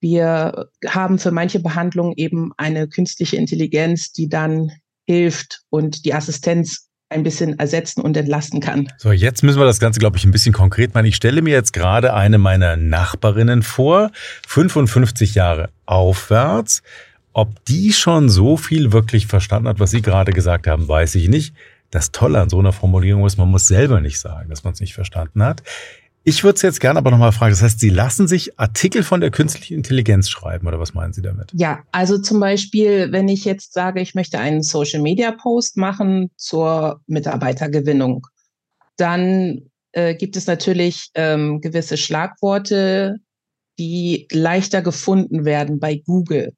wir 0.00 0.68
haben 0.86 1.18
für 1.18 1.30
manche 1.30 1.60
Behandlungen 1.60 2.14
eben 2.16 2.52
eine 2.56 2.88
künstliche 2.88 3.36
Intelligenz, 3.36 4.12
die 4.12 4.28
dann 4.28 4.70
hilft 5.06 5.62
und 5.70 6.04
die 6.04 6.14
Assistenz 6.14 6.85
ein 7.08 7.22
bisschen 7.22 7.58
ersetzen 7.58 8.00
und 8.00 8.16
entlasten 8.16 8.60
kann. 8.60 8.88
So, 8.98 9.12
jetzt 9.12 9.42
müssen 9.42 9.60
wir 9.60 9.66
das 9.66 9.78
Ganze, 9.78 10.00
glaube 10.00 10.16
ich, 10.16 10.24
ein 10.24 10.32
bisschen 10.32 10.52
konkret 10.52 10.94
machen. 10.94 11.06
Ich 11.06 11.16
stelle 11.16 11.40
mir 11.40 11.52
jetzt 11.52 11.72
gerade 11.72 12.14
eine 12.14 12.38
meiner 12.38 12.76
Nachbarinnen 12.76 13.62
vor, 13.62 14.10
55 14.48 15.34
Jahre 15.34 15.70
aufwärts. 15.86 16.82
Ob 17.32 17.64
die 17.66 17.92
schon 17.92 18.28
so 18.28 18.56
viel 18.56 18.92
wirklich 18.92 19.26
verstanden 19.26 19.68
hat, 19.68 19.78
was 19.78 19.90
Sie 19.90 20.02
gerade 20.02 20.32
gesagt 20.32 20.66
haben, 20.66 20.88
weiß 20.88 21.14
ich 21.16 21.28
nicht. 21.28 21.54
Das 21.90 22.10
Tolle 22.10 22.40
an 22.40 22.48
so 22.48 22.58
einer 22.58 22.72
Formulierung 22.72 23.24
ist, 23.26 23.36
man 23.36 23.48
muss 23.48 23.68
selber 23.68 24.00
nicht 24.00 24.18
sagen, 24.18 24.48
dass 24.48 24.64
man 24.64 24.72
es 24.72 24.80
nicht 24.80 24.94
verstanden 24.94 25.42
hat. 25.42 25.62
Ich 26.28 26.42
würde 26.42 26.56
es 26.56 26.62
jetzt 26.62 26.80
gerne 26.80 26.98
aber 26.98 27.12
nochmal 27.12 27.30
fragen. 27.30 27.52
Das 27.52 27.62
heißt, 27.62 27.78
Sie 27.78 27.88
lassen 27.88 28.26
sich 28.26 28.58
Artikel 28.58 29.04
von 29.04 29.20
der 29.20 29.30
künstlichen 29.30 29.74
Intelligenz 29.74 30.28
schreiben 30.28 30.66
oder 30.66 30.80
was 30.80 30.92
meinen 30.92 31.12
Sie 31.12 31.22
damit? 31.22 31.52
Ja, 31.54 31.84
also 31.92 32.18
zum 32.18 32.40
Beispiel, 32.40 33.12
wenn 33.12 33.28
ich 33.28 33.44
jetzt 33.44 33.72
sage, 33.72 34.00
ich 34.00 34.16
möchte 34.16 34.40
einen 34.40 34.64
Social 34.64 35.00
Media 35.00 35.30
Post 35.30 35.76
machen 35.76 36.32
zur 36.36 37.00
Mitarbeitergewinnung, 37.06 38.26
dann 38.96 39.70
äh, 39.92 40.16
gibt 40.16 40.36
es 40.36 40.48
natürlich 40.48 41.10
ähm, 41.14 41.60
gewisse 41.60 41.96
Schlagworte, 41.96 43.18
die 43.78 44.26
leichter 44.32 44.82
gefunden 44.82 45.44
werden 45.44 45.78
bei 45.78 46.02
Google. 46.04 46.54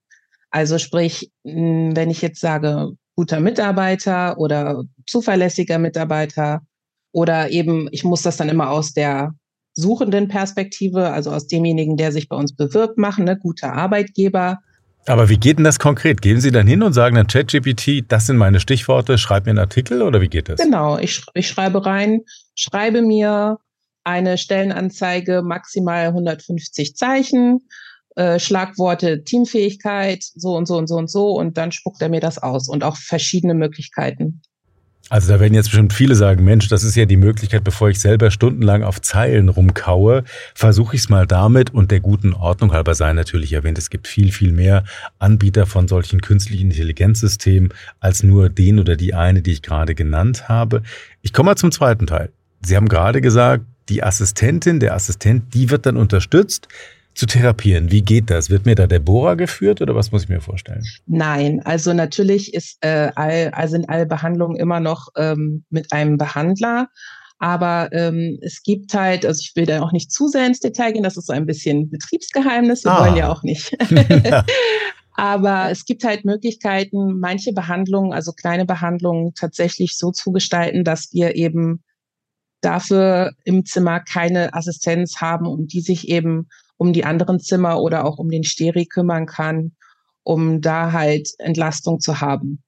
Also 0.49 0.79
sprich, 0.79 1.31
wenn 1.45 2.09
ich 2.09 2.23
jetzt 2.23 2.41
sage, 2.41 2.93
guter 3.17 3.41
Mitarbeiter 3.41 4.39
oder 4.39 4.85
zuverlässiger 5.07 5.79
Mitarbeiter 5.79 6.63
oder 7.13 7.51
eben, 7.51 7.87
ich 7.93 8.03
muss 8.03 8.23
das 8.23 8.39
dann 8.39 8.49
immer 8.49 8.71
aus 8.71 8.95
der 8.95 9.35
suchenden 9.75 10.29
Perspektive, 10.29 11.11
also 11.11 11.31
aus 11.31 11.47
demjenigen, 11.47 11.97
der 11.97 12.13
sich 12.13 12.29
bei 12.29 12.37
uns 12.37 12.55
bewirbt, 12.55 12.99
machen, 12.99 13.25
ne, 13.25 13.39
guter 13.39 13.73
Arbeitgeber. 13.73 14.59
Aber 15.07 15.29
wie 15.29 15.39
geht 15.39 15.59
denn 15.59 15.65
das 15.65 15.79
konkret? 15.79 16.21
Gehen 16.21 16.41
Sie 16.41 16.51
dann 16.51 16.67
hin 16.67 16.83
und 16.83 16.93
sagen 16.93 17.17
dann 17.17 17.27
ChatGPT, 17.27 18.05
das 18.09 18.27
sind 18.27 18.37
meine 18.37 18.61
Stichworte, 18.61 19.17
schreib 19.17 19.47
mir 19.47 19.51
einen 19.51 19.61
Artikel 19.61 20.03
oder 20.03 20.21
wie 20.21 20.29
geht 20.29 20.49
das? 20.49 20.61
Genau, 20.61 20.99
ich, 20.99 21.23
ich 21.35 21.49
schreibe 21.49 21.87
rein, 21.87 22.21
schreibe 22.55 23.03
mir 23.03 23.59
eine 24.05 24.39
Stellenanzeige 24.39 25.43
maximal 25.43 26.09
150 26.09 26.97
Zeichen, 26.97 27.61
äh, 28.17 28.39
Schlagworte 28.39 29.23
Teamfähigkeit, 29.23 30.25
so 30.35 30.57
und 30.57 30.67
so 30.67 30.77
und 30.77 30.89
so 30.89 30.97
und 30.97 31.11
so 31.11 31.31
und 31.39 31.57
dann 31.57 31.73
spuckt 31.73 32.03
er 32.03 32.09
mir 32.09 32.21
das 32.21 32.39
aus 32.39 32.69
und 32.69 32.85
auch 32.85 32.97
verschiedene 32.97 33.55
Möglichkeiten. 33.55 34.43
Also 35.11 35.33
da 35.33 35.41
werden 35.41 35.55
jetzt 35.55 35.71
bestimmt 35.71 35.95
viele 35.95 36.15
sagen, 36.15 36.45
Mensch, 36.45 36.69
das 36.69 36.85
ist 36.85 36.95
ja 36.95 37.07
die 37.07 37.17
Möglichkeit, 37.17 37.65
bevor 37.65 37.89
ich 37.89 37.99
selber 37.99 38.31
stundenlang 38.31 38.83
auf 38.83 39.01
Zeilen 39.01 39.49
rumkaue, 39.49 40.25
versuche 40.55 40.97
ich 40.97 41.03
es 41.03 41.09
mal 41.09 41.27
damit 41.27 41.73
und 41.73 41.91
der 41.91 42.01
guten 42.01 42.35
Ordnung 42.35 42.73
halber 42.73 42.95
sei 42.95 43.13
natürlich 43.15 43.55
erwähnt, 43.55 43.79
es 43.79 43.89
gibt 43.89 44.07
viel, 44.07 44.33
viel 44.33 44.53
mehr 44.53 44.85
Anbieter 45.19 45.65
von 45.65 45.89
solchen 45.89 46.21
künstlichen 46.21 46.71
Intelligenzsystemen 46.71 47.73
als 48.01 48.23
nur 48.23 48.51
den 48.51 48.79
oder 48.79 48.97
die 48.97 49.15
eine, 49.15 49.41
die 49.41 49.53
ich 49.53 49.63
gerade 49.63 49.95
genannt 49.95 50.49
habe. 50.49 50.83
Ich 51.23 51.33
komme 51.33 51.51
mal 51.51 51.57
zum 51.57 51.73
zweiten 51.73 52.07
Teil. 52.07 52.31
Sie 52.61 52.77
haben 52.77 52.89
gerade 52.89 53.23
gesagt, 53.23 53.65
die 53.89 54.03
Assistentin, 54.03 54.81
der 54.81 54.95
Assistent, 54.95 55.55
die 55.55 55.71
wird 55.71 55.87
dann 55.87 55.97
unterstützt 55.97 56.69
zu 57.19 57.27
therapieren. 57.27 57.91
Wie 57.91 58.03
geht 58.03 58.31
das? 58.31 58.49
Wird 58.49 58.65
mir 58.65 58.77
da 58.77 58.87
der 58.87 59.01
Bohrer 59.01 59.35
geführt 59.35 59.83
oder 59.83 59.97
was 59.97 60.13
muss 60.13 60.23
ich 60.23 60.29
mir 60.29 60.41
vorstellen? 60.41 60.85
Nein, 61.07 61.61
also 61.65 61.93
natürlich 61.93 62.55
ist, 62.55 62.79
äh, 62.81 63.11
all, 63.17 63.51
also 63.53 63.73
sind 63.73 63.91
alle 63.91 64.07
Behandlungen 64.07 64.57
immer 64.57 64.79
noch 64.79 65.09
ähm, 65.17 65.65
mit 65.69 65.93
einem 65.93 66.17
Behandler. 66.17 66.89
Aber 67.41 67.89
ähm, 67.93 68.39
es 68.41 68.63
gibt 68.63 68.95
halt, 68.95 69.27
also 69.27 69.41
ich 69.41 69.53
will 69.57 69.67
da 69.67 69.83
auch 69.83 69.91
nicht 69.91 70.13
zu 70.13 70.29
sehr 70.29 70.47
ins 70.47 70.61
Detail 70.61 70.93
gehen, 70.93 71.03
das 71.03 71.17
ist 71.17 71.27
so 71.27 71.33
ein 71.33 71.47
bisschen 71.47 71.91
Betriebsgeheimnis, 71.91 72.85
wir 72.85 72.93
ah. 72.93 73.05
wollen 73.05 73.17
ja 73.17 73.33
auch 73.33 73.43
nicht. 73.43 73.77
Aber 75.15 75.71
es 75.71 75.85
gibt 75.85 76.05
halt 76.05 76.25
Möglichkeiten, 76.25 77.19
manche 77.19 77.53
Behandlungen, 77.53 78.13
also 78.13 78.31
kleine 78.31 78.65
Behandlungen 78.65 79.35
tatsächlich 79.35 79.97
so 79.97 80.13
zu 80.13 80.31
gestalten, 80.31 80.85
dass 80.85 81.13
wir 81.13 81.35
eben 81.35 81.83
dafür 82.61 83.33
im 83.45 83.65
Zimmer 83.65 83.99
keine 83.99 84.55
Assistenz 84.55 85.17
haben 85.21 85.47
und 85.47 85.73
die 85.73 85.81
sich 85.81 86.09
eben 86.09 86.49
um 86.79 86.93
die 86.93 87.05
anderen 87.05 87.39
Zimmer 87.39 87.81
oder 87.81 88.07
auch 88.07 88.19
um 88.19 88.31
den 88.31 88.45
Steri 88.45 88.87
kümmern 88.87 89.27
kann, 89.27 89.73
um 90.23 90.63
da 90.63 90.93
halt 90.93 91.29
Entlastung 91.39 92.01
zu 92.01 92.21
haben. 92.21 92.63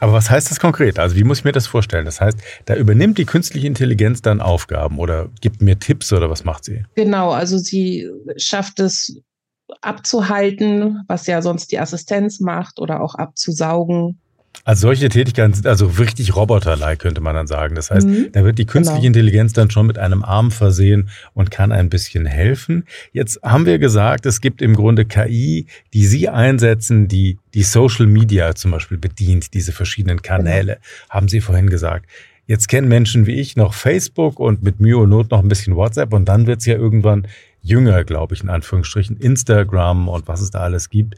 Aber 0.00 0.12
was 0.12 0.30
heißt 0.30 0.50
das 0.50 0.60
konkret? 0.60 0.98
Also 0.98 1.16
wie 1.16 1.24
muss 1.24 1.38
ich 1.38 1.44
mir 1.44 1.52
das 1.52 1.66
vorstellen? 1.66 2.04
Das 2.04 2.20
heißt, 2.20 2.38
da 2.66 2.74
übernimmt 2.74 3.16
die 3.16 3.24
künstliche 3.24 3.66
Intelligenz 3.66 4.22
dann 4.22 4.40
Aufgaben 4.40 4.98
oder 4.98 5.28
gibt 5.40 5.62
mir 5.62 5.78
Tipps 5.78 6.12
oder 6.12 6.30
was 6.30 6.44
macht 6.44 6.64
sie? 6.64 6.84
Genau, 6.94 7.30
also 7.30 7.58
sie 7.58 8.10
schafft 8.36 8.80
es 8.80 9.20
abzuhalten, 9.80 11.02
was 11.06 11.26
ja 11.26 11.40
sonst 11.42 11.72
die 11.72 11.78
Assistenz 11.78 12.40
macht 12.40 12.80
oder 12.80 13.00
auch 13.00 13.14
abzusaugen. 13.14 14.20
Also 14.66 14.88
solche 14.88 15.10
Tätigkeiten 15.10 15.52
sind 15.52 15.66
also 15.66 15.86
richtig 15.86 16.34
roboterlike, 16.34 16.96
könnte 16.96 17.20
man 17.20 17.34
dann 17.34 17.46
sagen. 17.46 17.74
Das 17.74 17.90
heißt, 17.90 18.08
mhm, 18.08 18.32
da 18.32 18.44
wird 18.44 18.58
die 18.58 18.64
künstliche 18.64 19.02
genau. 19.02 19.08
Intelligenz 19.08 19.52
dann 19.52 19.70
schon 19.70 19.86
mit 19.86 19.98
einem 19.98 20.24
Arm 20.24 20.50
versehen 20.50 21.10
und 21.34 21.50
kann 21.50 21.70
ein 21.70 21.90
bisschen 21.90 22.24
helfen. 22.24 22.84
Jetzt 23.12 23.40
haben 23.42 23.66
wir 23.66 23.78
gesagt, 23.78 24.24
es 24.24 24.40
gibt 24.40 24.62
im 24.62 24.74
Grunde 24.74 25.04
KI, 25.04 25.66
die 25.92 26.06
Sie 26.06 26.30
einsetzen, 26.30 27.08
die 27.08 27.38
die 27.52 27.62
Social 27.62 28.06
Media 28.06 28.54
zum 28.54 28.70
Beispiel 28.70 28.96
bedient, 28.96 29.52
diese 29.52 29.72
verschiedenen 29.72 30.22
Kanäle, 30.22 30.74
genau. 30.74 31.10
haben 31.10 31.28
Sie 31.28 31.42
vorhin 31.42 31.68
gesagt. 31.68 32.06
Jetzt 32.46 32.68
kennen 32.68 32.88
Menschen 32.88 33.26
wie 33.26 33.34
ich 33.34 33.56
noch 33.56 33.74
Facebook 33.74 34.38
und 34.38 34.62
mit 34.62 34.80
Mühe 34.80 34.98
und 34.98 35.10
Not 35.10 35.30
noch 35.30 35.42
ein 35.42 35.48
bisschen 35.48 35.76
WhatsApp 35.76 36.12
und 36.12 36.26
dann 36.26 36.46
wird 36.46 36.60
es 36.60 36.66
ja 36.66 36.74
irgendwann 36.74 37.26
jünger, 37.62 38.04
glaube 38.04 38.34
ich, 38.34 38.42
in 38.42 38.50
Anführungsstrichen, 38.50 39.16
Instagram 39.16 40.08
und 40.08 40.28
was 40.28 40.40
es 40.40 40.50
da 40.50 40.60
alles 40.60 40.90
gibt. 40.90 41.16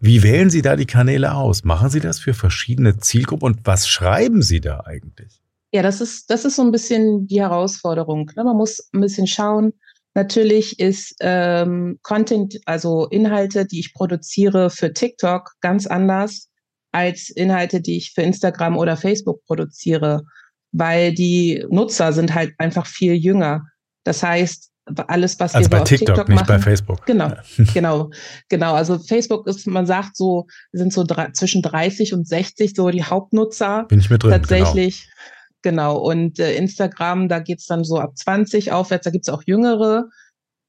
Wie 0.00 0.22
wählen 0.22 0.48
Sie 0.48 0.62
da 0.62 0.76
die 0.76 0.86
Kanäle 0.86 1.34
aus? 1.34 1.62
Machen 1.62 1.90
Sie 1.90 2.00
das 2.00 2.18
für 2.18 2.32
verschiedene 2.32 2.96
Zielgruppen 2.96 3.44
und 3.44 3.66
was 3.66 3.86
schreiben 3.86 4.42
Sie 4.42 4.62
da 4.62 4.80
eigentlich? 4.86 5.42
Ja, 5.72 5.82
das 5.82 6.00
ist, 6.00 6.30
das 6.30 6.46
ist 6.46 6.56
so 6.56 6.62
ein 6.62 6.72
bisschen 6.72 7.26
die 7.26 7.40
Herausforderung. 7.40 8.30
Ne? 8.34 8.44
Man 8.44 8.56
muss 8.56 8.88
ein 8.92 9.00
bisschen 9.02 9.26
schauen. 9.26 9.74
Natürlich 10.14 10.80
ist 10.80 11.14
ähm, 11.20 11.98
Content, 12.02 12.58
also 12.64 13.06
Inhalte, 13.08 13.66
die 13.66 13.78
ich 13.78 13.92
produziere 13.92 14.70
für 14.70 14.92
TikTok, 14.92 15.52
ganz 15.60 15.86
anders 15.86 16.48
als 16.92 17.28
Inhalte, 17.28 17.80
die 17.80 17.98
ich 17.98 18.12
für 18.12 18.22
Instagram 18.22 18.76
oder 18.76 18.96
Facebook 18.96 19.44
produziere, 19.44 20.24
weil 20.72 21.14
die 21.14 21.64
Nutzer 21.68 22.12
sind 22.12 22.34
halt 22.34 22.54
einfach 22.58 22.86
viel 22.86 23.14
jünger. 23.14 23.64
Das 24.02 24.22
heißt, 24.22 24.69
alles, 25.06 25.38
was 25.40 25.54
also 25.54 25.70
wir 25.70 25.78
bei 25.78 25.84
TikTok, 25.84 26.06
TikTok 26.08 26.28
nicht 26.28 26.36
machen. 26.36 26.46
bei 26.48 26.58
Facebook. 26.58 27.06
Genau, 27.06 27.28
ja. 27.28 27.42
genau, 27.74 28.10
genau. 28.48 28.74
Also 28.74 28.98
Facebook 28.98 29.46
ist, 29.46 29.66
man 29.66 29.86
sagt 29.86 30.16
so, 30.16 30.46
sind 30.72 30.92
so 30.92 31.04
drei, 31.04 31.30
zwischen 31.32 31.62
30 31.62 32.14
und 32.14 32.26
60 32.26 32.74
so 32.74 32.90
die 32.90 33.04
Hauptnutzer. 33.04 33.84
Bin 33.88 34.00
ich 34.00 34.10
mit 34.10 34.22
drin. 34.22 34.32
Tatsächlich. 34.32 35.04
Genau. 35.04 35.16
Genau, 35.62 35.98
und 35.98 36.38
äh, 36.38 36.54
Instagram, 36.54 37.28
da 37.28 37.38
geht's 37.38 37.66
dann 37.66 37.84
so 37.84 37.98
ab 37.98 38.16
20 38.16 38.72
aufwärts, 38.72 39.04
da 39.04 39.10
gibt's 39.10 39.28
auch 39.28 39.42
jüngere. 39.44 40.06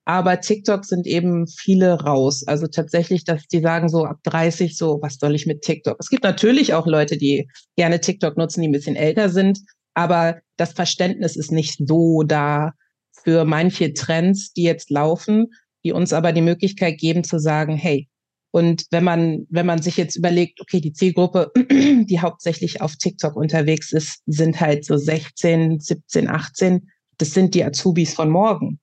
Aber 0.03 0.41
TikTok 0.41 0.83
sind 0.83 1.05
eben 1.05 1.47
viele 1.47 1.93
raus. 2.01 2.43
Also 2.45 2.67
tatsächlich, 2.67 3.23
dass 3.23 3.47
die 3.47 3.61
sagen 3.61 3.87
so 3.87 4.03
ab 4.03 4.17
30 4.23 4.75
so, 4.75 4.99
was 5.01 5.17
soll 5.17 5.35
ich 5.35 5.45
mit 5.45 5.61
TikTok? 5.61 5.95
Es 5.99 6.09
gibt 6.09 6.23
natürlich 6.23 6.73
auch 6.73 6.87
Leute, 6.87 7.17
die 7.17 7.47
gerne 7.77 8.01
TikTok 8.01 8.35
nutzen, 8.35 8.61
die 8.61 8.67
ein 8.67 8.73
bisschen 8.73 8.95
älter 8.95 9.29
sind. 9.29 9.59
Aber 9.93 10.39
das 10.57 10.73
Verständnis 10.73 11.35
ist 11.35 11.51
nicht 11.51 11.77
so 11.87 12.23
da, 12.23 12.73
für 13.12 13.46
manche 13.46 13.94
Trends, 13.94 14.53
die 14.53 14.63
jetzt 14.63 14.89
laufen, 14.89 15.48
die 15.84 15.91
uns 15.91 16.13
aber 16.13 16.32
die 16.32 16.41
Möglichkeit 16.41 16.98
geben 16.98 17.24
zu 17.24 17.39
sagen, 17.39 17.75
hey, 17.75 18.08
und 18.51 18.86
wenn 18.91 19.06
man, 19.06 19.48
wenn 19.50 19.65
man 19.65 19.82
sich 19.82 19.96
jetzt 19.96 20.18
überlegt, 20.18 20.60
okay, 20.60 20.82
die 20.82 20.91
Zielgruppe, 20.91 21.51
die 21.70 22.20
hauptsächlich 22.20 22.82
auf 22.82 22.98
TikTok 22.98 23.36
unterwegs 23.36 23.94
ist, 23.94 24.22
sind 24.25 24.60
halt 24.60 24.86
so 24.86 24.98
16, 24.98 25.80
17, 25.80 26.30
18. 26.30 26.89
Das 27.18 27.32
sind 27.32 27.56
die 27.56 27.63
Azubis 27.63 28.13
von 28.13 28.30
morgen. 28.30 28.80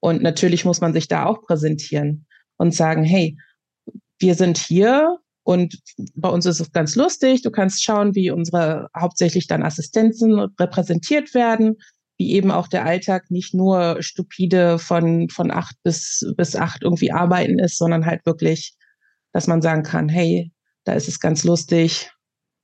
Und 0.00 0.22
natürlich 0.22 0.64
muss 0.64 0.80
man 0.80 0.92
sich 0.92 1.06
da 1.06 1.26
auch 1.26 1.42
präsentieren 1.42 2.26
und 2.56 2.74
sagen, 2.74 3.04
hey, 3.04 3.36
wir 4.18 4.34
sind 4.34 4.58
hier 4.58 5.18
und 5.44 5.80
bei 6.14 6.28
uns 6.28 6.46
ist 6.46 6.60
es 6.60 6.72
ganz 6.72 6.96
lustig. 6.96 7.42
Du 7.42 7.50
kannst 7.50 7.82
schauen, 7.82 8.14
wie 8.16 8.30
unsere 8.30 8.88
hauptsächlich 8.96 9.46
dann 9.46 9.62
Assistenzen 9.62 10.38
repräsentiert 10.58 11.34
werden. 11.34 11.76
Wie 12.18 12.32
eben 12.32 12.50
auch 12.50 12.68
der 12.68 12.84
Alltag 12.84 13.30
nicht 13.30 13.54
nur 13.54 13.96
stupide 14.00 14.78
von, 14.78 15.28
von 15.28 15.50
acht 15.50 15.76
bis, 15.82 16.24
bis 16.36 16.56
acht 16.56 16.82
irgendwie 16.82 17.12
arbeiten 17.12 17.58
ist, 17.58 17.78
sondern 17.78 18.06
halt 18.06 18.24
wirklich, 18.26 18.76
dass 19.32 19.46
man 19.46 19.62
sagen 19.62 19.82
kann, 19.82 20.08
hey, 20.08 20.52
da 20.84 20.92
ist 20.92 21.08
es 21.08 21.20
ganz 21.20 21.44
lustig, 21.44 22.10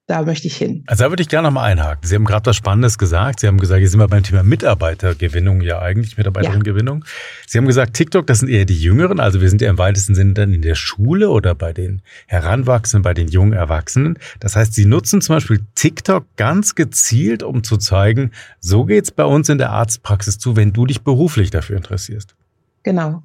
da 0.08 0.22
möchte 0.22 0.46
ich 0.46 0.56
hin. 0.56 0.84
Also 0.86 1.04
da 1.04 1.10
würde 1.10 1.22
ich 1.22 1.28
gerne 1.28 1.48
nochmal 1.48 1.70
einhaken. 1.70 2.00
Sie 2.02 2.14
haben 2.14 2.24
gerade 2.24 2.46
was 2.46 2.56
Spannendes 2.56 2.96
gesagt. 2.96 3.40
Sie 3.40 3.46
haben 3.46 3.58
gesagt, 3.58 3.82
jetzt 3.82 3.90
sind 3.90 4.00
wir 4.00 4.08
beim 4.08 4.22
Thema 4.22 4.42
Mitarbeitergewinnung 4.42 5.60
ja 5.60 5.80
eigentlich, 5.80 6.16
Mitarbeiterinnengewinnung. 6.16 7.04
Ja. 7.04 7.10
Sie 7.46 7.58
haben 7.58 7.66
gesagt, 7.66 7.92
TikTok, 7.92 8.26
das 8.26 8.38
sind 8.38 8.48
eher 8.48 8.64
die 8.64 8.80
Jüngeren, 8.80 9.20
also 9.20 9.42
wir 9.42 9.50
sind 9.50 9.60
ja 9.60 9.68
im 9.68 9.76
weitesten 9.76 10.14
Sinne 10.14 10.32
dann 10.32 10.54
in 10.54 10.62
der 10.62 10.76
Schule 10.76 11.28
oder 11.28 11.54
bei 11.54 11.74
den 11.74 12.00
Heranwachsenden, 12.26 13.02
bei 13.02 13.12
den 13.12 13.28
jungen 13.28 13.52
Erwachsenen. 13.52 14.18
Das 14.40 14.56
heißt, 14.56 14.72
Sie 14.72 14.86
nutzen 14.86 15.20
zum 15.20 15.36
Beispiel 15.36 15.60
TikTok 15.74 16.24
ganz 16.36 16.74
gezielt, 16.74 17.42
um 17.42 17.62
zu 17.62 17.76
zeigen, 17.76 18.32
so 18.60 18.86
geht's 18.86 19.10
bei 19.10 19.24
uns 19.24 19.50
in 19.50 19.58
der 19.58 19.70
Arztpraxis 19.72 20.38
zu, 20.38 20.56
wenn 20.56 20.72
du 20.72 20.86
dich 20.86 21.02
beruflich 21.02 21.50
dafür 21.50 21.76
interessierst. 21.76 22.34
Genau. 22.82 23.22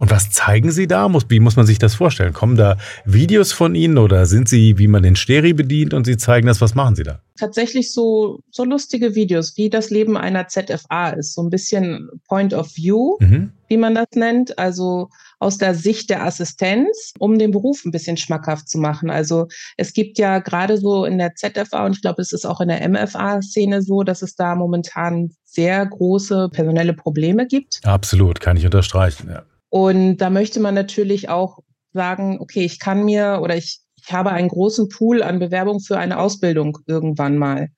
Und 0.00 0.10
was 0.10 0.30
zeigen 0.30 0.72
Sie 0.72 0.88
da? 0.88 1.12
wie 1.28 1.40
muss 1.40 1.56
man 1.56 1.66
sich 1.66 1.78
das 1.78 1.94
vorstellen? 1.94 2.32
Kommen 2.32 2.56
da 2.56 2.78
Videos 3.04 3.52
von 3.52 3.74
Ihnen 3.74 3.98
oder 3.98 4.24
sind 4.24 4.48
Sie, 4.48 4.78
wie 4.78 4.88
man 4.88 5.02
den 5.02 5.14
Steri 5.14 5.52
bedient 5.52 5.92
und 5.92 6.06
Sie 6.06 6.16
zeigen 6.16 6.46
das? 6.46 6.62
Was 6.62 6.74
machen 6.74 6.96
Sie 6.96 7.02
da? 7.02 7.20
Tatsächlich 7.38 7.92
so, 7.92 8.40
so 8.50 8.64
lustige 8.64 9.14
Videos, 9.14 9.58
wie 9.58 9.68
das 9.68 9.90
Leben 9.90 10.16
einer 10.16 10.48
ZFA 10.48 11.10
ist. 11.10 11.34
So 11.34 11.42
ein 11.42 11.50
bisschen 11.50 12.08
Point 12.28 12.54
of 12.54 12.74
View, 12.74 13.18
mhm. 13.20 13.52
wie 13.68 13.76
man 13.76 13.94
das 13.94 14.06
nennt. 14.14 14.58
Also 14.58 15.10
aus 15.38 15.58
der 15.58 15.74
Sicht 15.74 16.08
der 16.08 16.24
Assistenz, 16.24 17.12
um 17.18 17.38
den 17.38 17.50
Beruf 17.50 17.84
ein 17.84 17.90
bisschen 17.90 18.16
schmackhaft 18.16 18.70
zu 18.70 18.78
machen. 18.78 19.10
Also 19.10 19.48
es 19.76 19.92
gibt 19.92 20.16
ja 20.16 20.38
gerade 20.38 20.78
so 20.78 21.04
in 21.04 21.18
der 21.18 21.34
ZFA 21.34 21.84
und 21.84 21.92
ich 21.92 22.00
glaube, 22.00 22.22
es 22.22 22.32
ist 22.32 22.46
auch 22.46 22.62
in 22.62 22.68
der 22.68 22.88
MFA-Szene 22.88 23.82
so, 23.82 24.02
dass 24.02 24.22
es 24.22 24.34
da 24.34 24.54
momentan 24.54 25.30
sehr 25.44 25.84
große 25.84 26.48
personelle 26.52 26.94
Probleme 26.94 27.46
gibt. 27.46 27.80
Absolut, 27.82 28.40
kann 28.40 28.56
ich 28.56 28.64
unterstreichen, 28.64 29.28
ja. 29.28 29.42
Und 29.70 30.18
da 30.18 30.30
möchte 30.30 30.60
man 30.60 30.74
natürlich 30.74 31.28
auch 31.28 31.60
sagen, 31.92 32.38
okay, 32.40 32.64
ich 32.64 32.78
kann 32.78 33.04
mir 33.04 33.40
oder 33.42 33.56
ich, 33.56 33.80
ich 33.96 34.12
habe 34.12 34.30
einen 34.30 34.48
großen 34.48 34.88
Pool 34.88 35.22
an 35.22 35.38
Bewerbungen 35.38 35.80
für 35.80 35.98
eine 35.98 36.18
Ausbildung 36.18 36.78
irgendwann 36.86 37.38
mal. 37.38 37.68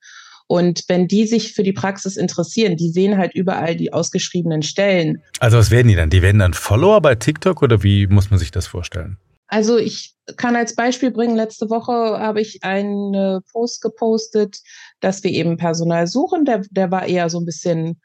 Und 0.47 0.83
wenn 0.87 1.07
die 1.07 1.25
sich 1.25 1.53
für 1.53 1.63
die 1.63 1.73
Praxis 1.73 2.17
interessieren, 2.17 2.75
die 2.75 2.89
sehen 2.89 3.17
halt 3.17 3.33
überall 3.33 3.75
die 3.75 3.93
ausgeschriebenen 3.93 4.61
Stellen. 4.61 5.21
Also 5.39 5.57
was 5.57 5.71
werden 5.71 5.87
die 5.87 5.95
dann? 5.95 6.09
Die 6.09 6.21
werden 6.21 6.39
dann 6.39 6.53
Follower 6.53 7.01
bei 7.01 7.15
TikTok 7.15 7.61
oder 7.61 7.81
wie 7.81 8.07
muss 8.07 8.29
man 8.29 8.39
sich 8.39 8.51
das 8.51 8.67
vorstellen? 8.67 9.17
Also 9.47 9.77
ich 9.77 10.15
kann 10.37 10.55
als 10.55 10.75
Beispiel 10.75 11.11
bringen, 11.11 11.35
letzte 11.35 11.69
Woche 11.69 11.93
habe 11.93 12.41
ich 12.41 12.63
einen 12.63 13.41
Post 13.51 13.81
gepostet, 13.81 14.57
dass 14.99 15.23
wir 15.23 15.31
eben 15.31 15.57
Personal 15.57 16.07
suchen. 16.07 16.45
Der, 16.45 16.61
der 16.71 16.91
war 16.91 17.05
eher 17.05 17.29
so 17.29 17.39
ein 17.39 17.45
bisschen 17.45 18.01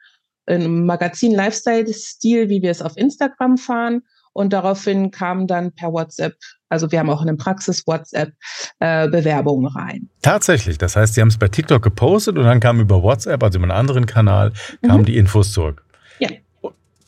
im 0.49 0.85
Magazin 0.85 1.33
Lifestyle-Stil, 1.33 2.49
wie 2.49 2.61
wir 2.61 2.71
es 2.71 2.81
auf 2.81 2.97
Instagram 2.97 3.57
fahren. 3.57 4.01
Und 4.33 4.53
daraufhin 4.53 5.11
kamen 5.11 5.47
dann 5.47 5.71
per 5.73 5.91
WhatsApp, 5.91 6.35
also 6.69 6.91
wir 6.91 6.99
haben 6.99 7.09
auch 7.09 7.21
in 7.21 7.27
der 7.27 7.33
Praxis 7.33 7.85
WhatsApp 7.87 8.31
äh, 8.79 9.09
Bewerbungen 9.09 9.67
rein. 9.67 10.07
Tatsächlich, 10.21 10.77
das 10.77 10.95
heißt, 10.95 11.15
Sie 11.15 11.21
haben 11.21 11.29
es 11.29 11.37
bei 11.37 11.47
TikTok 11.47 11.81
gepostet 11.81 12.37
und 12.37 12.45
dann 12.45 12.59
kam 12.59 12.79
über 12.79 13.01
WhatsApp, 13.01 13.43
also 13.43 13.57
über 13.57 13.65
einen 13.65 13.77
anderen 13.77 14.05
Kanal, 14.05 14.53
kamen 14.85 15.01
mhm. 15.01 15.05
die 15.05 15.17
Infos 15.17 15.51
zurück. 15.51 15.83
Ja. 16.19 16.29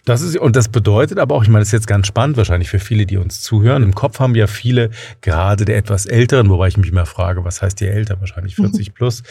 Das 0.03 0.21
ist, 0.21 0.35
und 0.35 0.55
das 0.55 0.67
bedeutet 0.67 1.19
aber 1.19 1.35
auch, 1.35 1.43
ich 1.43 1.49
meine, 1.49 1.61
das 1.61 1.69
ist 1.69 1.73
jetzt 1.73 1.87
ganz 1.87 2.07
spannend 2.07 2.35
wahrscheinlich 2.35 2.69
für 2.69 2.79
viele, 2.79 3.05
die 3.05 3.17
uns 3.17 3.41
zuhören. 3.41 3.83
Im 3.83 3.93
Kopf 3.93 4.19
haben 4.19 4.33
ja 4.33 4.47
viele, 4.47 4.89
gerade 5.21 5.63
der 5.63 5.77
etwas 5.77 6.07
Älteren, 6.07 6.49
wobei 6.49 6.69
ich 6.69 6.77
mich 6.77 6.89
immer 6.89 7.05
frage, 7.05 7.45
was 7.45 7.61
heißt 7.61 7.79
hier 7.79 7.91
älter? 7.91 8.19
Wahrscheinlich 8.19 8.55
40 8.55 8.89
mhm. 8.89 8.93
plus. 8.93 9.23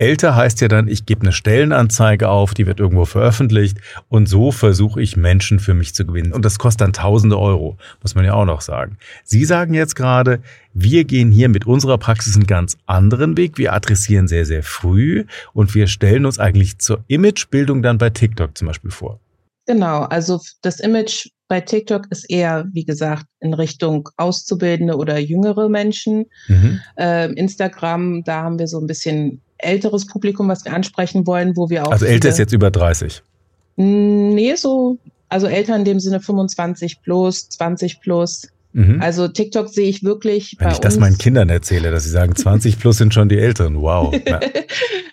Älter 0.00 0.34
heißt 0.34 0.62
ja 0.62 0.68
dann, 0.68 0.88
ich 0.88 1.04
gebe 1.04 1.20
eine 1.20 1.32
Stellenanzeige 1.32 2.30
auf, 2.30 2.54
die 2.54 2.66
wird 2.66 2.80
irgendwo 2.80 3.04
veröffentlicht 3.04 3.78
und 4.08 4.30
so 4.30 4.50
versuche 4.50 5.02
ich 5.02 5.18
Menschen 5.18 5.58
für 5.58 5.74
mich 5.74 5.94
zu 5.94 6.06
gewinnen. 6.06 6.32
Und 6.32 6.46
das 6.46 6.58
kostet 6.58 6.80
dann 6.80 6.94
tausende 6.94 7.38
Euro, 7.38 7.76
muss 8.02 8.14
man 8.14 8.24
ja 8.24 8.32
auch 8.32 8.46
noch 8.46 8.62
sagen. 8.62 8.96
Sie 9.24 9.44
sagen 9.44 9.74
jetzt 9.74 9.96
gerade, 9.96 10.40
wir 10.72 11.04
gehen 11.04 11.30
hier 11.30 11.50
mit 11.50 11.66
unserer 11.66 11.98
Praxis 11.98 12.34
einen 12.34 12.46
ganz 12.46 12.78
anderen 12.86 13.36
Weg. 13.36 13.58
Wir 13.58 13.74
adressieren 13.74 14.26
sehr, 14.26 14.46
sehr 14.46 14.62
früh 14.62 15.26
und 15.52 15.74
wir 15.74 15.86
stellen 15.86 16.24
uns 16.24 16.38
eigentlich 16.38 16.78
zur 16.78 17.04
Imagebildung 17.06 17.82
dann 17.82 17.98
bei 17.98 18.08
TikTok 18.08 18.56
zum 18.56 18.68
Beispiel 18.68 18.90
vor. 18.90 19.20
Genau, 19.66 20.04
also 20.04 20.40
das 20.62 20.80
Image 20.80 21.28
bei 21.46 21.60
TikTok 21.60 22.06
ist 22.10 22.24
eher, 22.30 22.66
wie 22.72 22.84
gesagt, 22.84 23.26
in 23.40 23.52
Richtung 23.52 24.08
Auszubildende 24.16 24.96
oder 24.96 25.18
jüngere 25.18 25.68
Menschen. 25.68 26.24
Mhm. 26.48 26.80
Äh, 26.96 27.30
Instagram, 27.34 28.24
da 28.24 28.44
haben 28.44 28.58
wir 28.58 28.66
so 28.66 28.80
ein 28.80 28.86
bisschen 28.86 29.42
älteres 29.62 30.06
Publikum, 30.06 30.48
was 30.48 30.64
wir 30.64 30.72
ansprechen 30.72 31.26
wollen, 31.26 31.56
wo 31.56 31.70
wir 31.70 31.86
auch. 31.86 31.92
Also 31.92 32.06
älter 32.06 32.28
ist 32.28 32.38
jetzt 32.38 32.52
über 32.52 32.70
30. 32.70 33.22
Nee, 33.76 34.54
so, 34.56 34.98
also 35.28 35.46
älter 35.46 35.76
in 35.76 35.84
dem 35.84 36.00
Sinne 36.00 36.20
25 36.20 37.02
plus, 37.02 37.48
20 37.48 38.00
plus. 38.00 38.48
Mhm. 38.72 39.00
Also 39.00 39.28
TikTok 39.28 39.68
sehe 39.68 39.88
ich 39.88 40.04
wirklich. 40.04 40.56
Wenn 40.58 40.70
ich 40.70 40.78
das 40.78 40.98
meinen 40.98 41.18
Kindern 41.18 41.48
erzähle, 41.48 41.90
dass 41.90 42.04
sie 42.04 42.10
sagen, 42.10 42.36
20 42.36 42.78
plus 42.78 42.98
sind 42.98 43.14
schon 43.14 43.28
die 43.28 43.38
Älteren. 43.38 43.80
Wow. 43.80 44.14
Ja. 44.26 44.40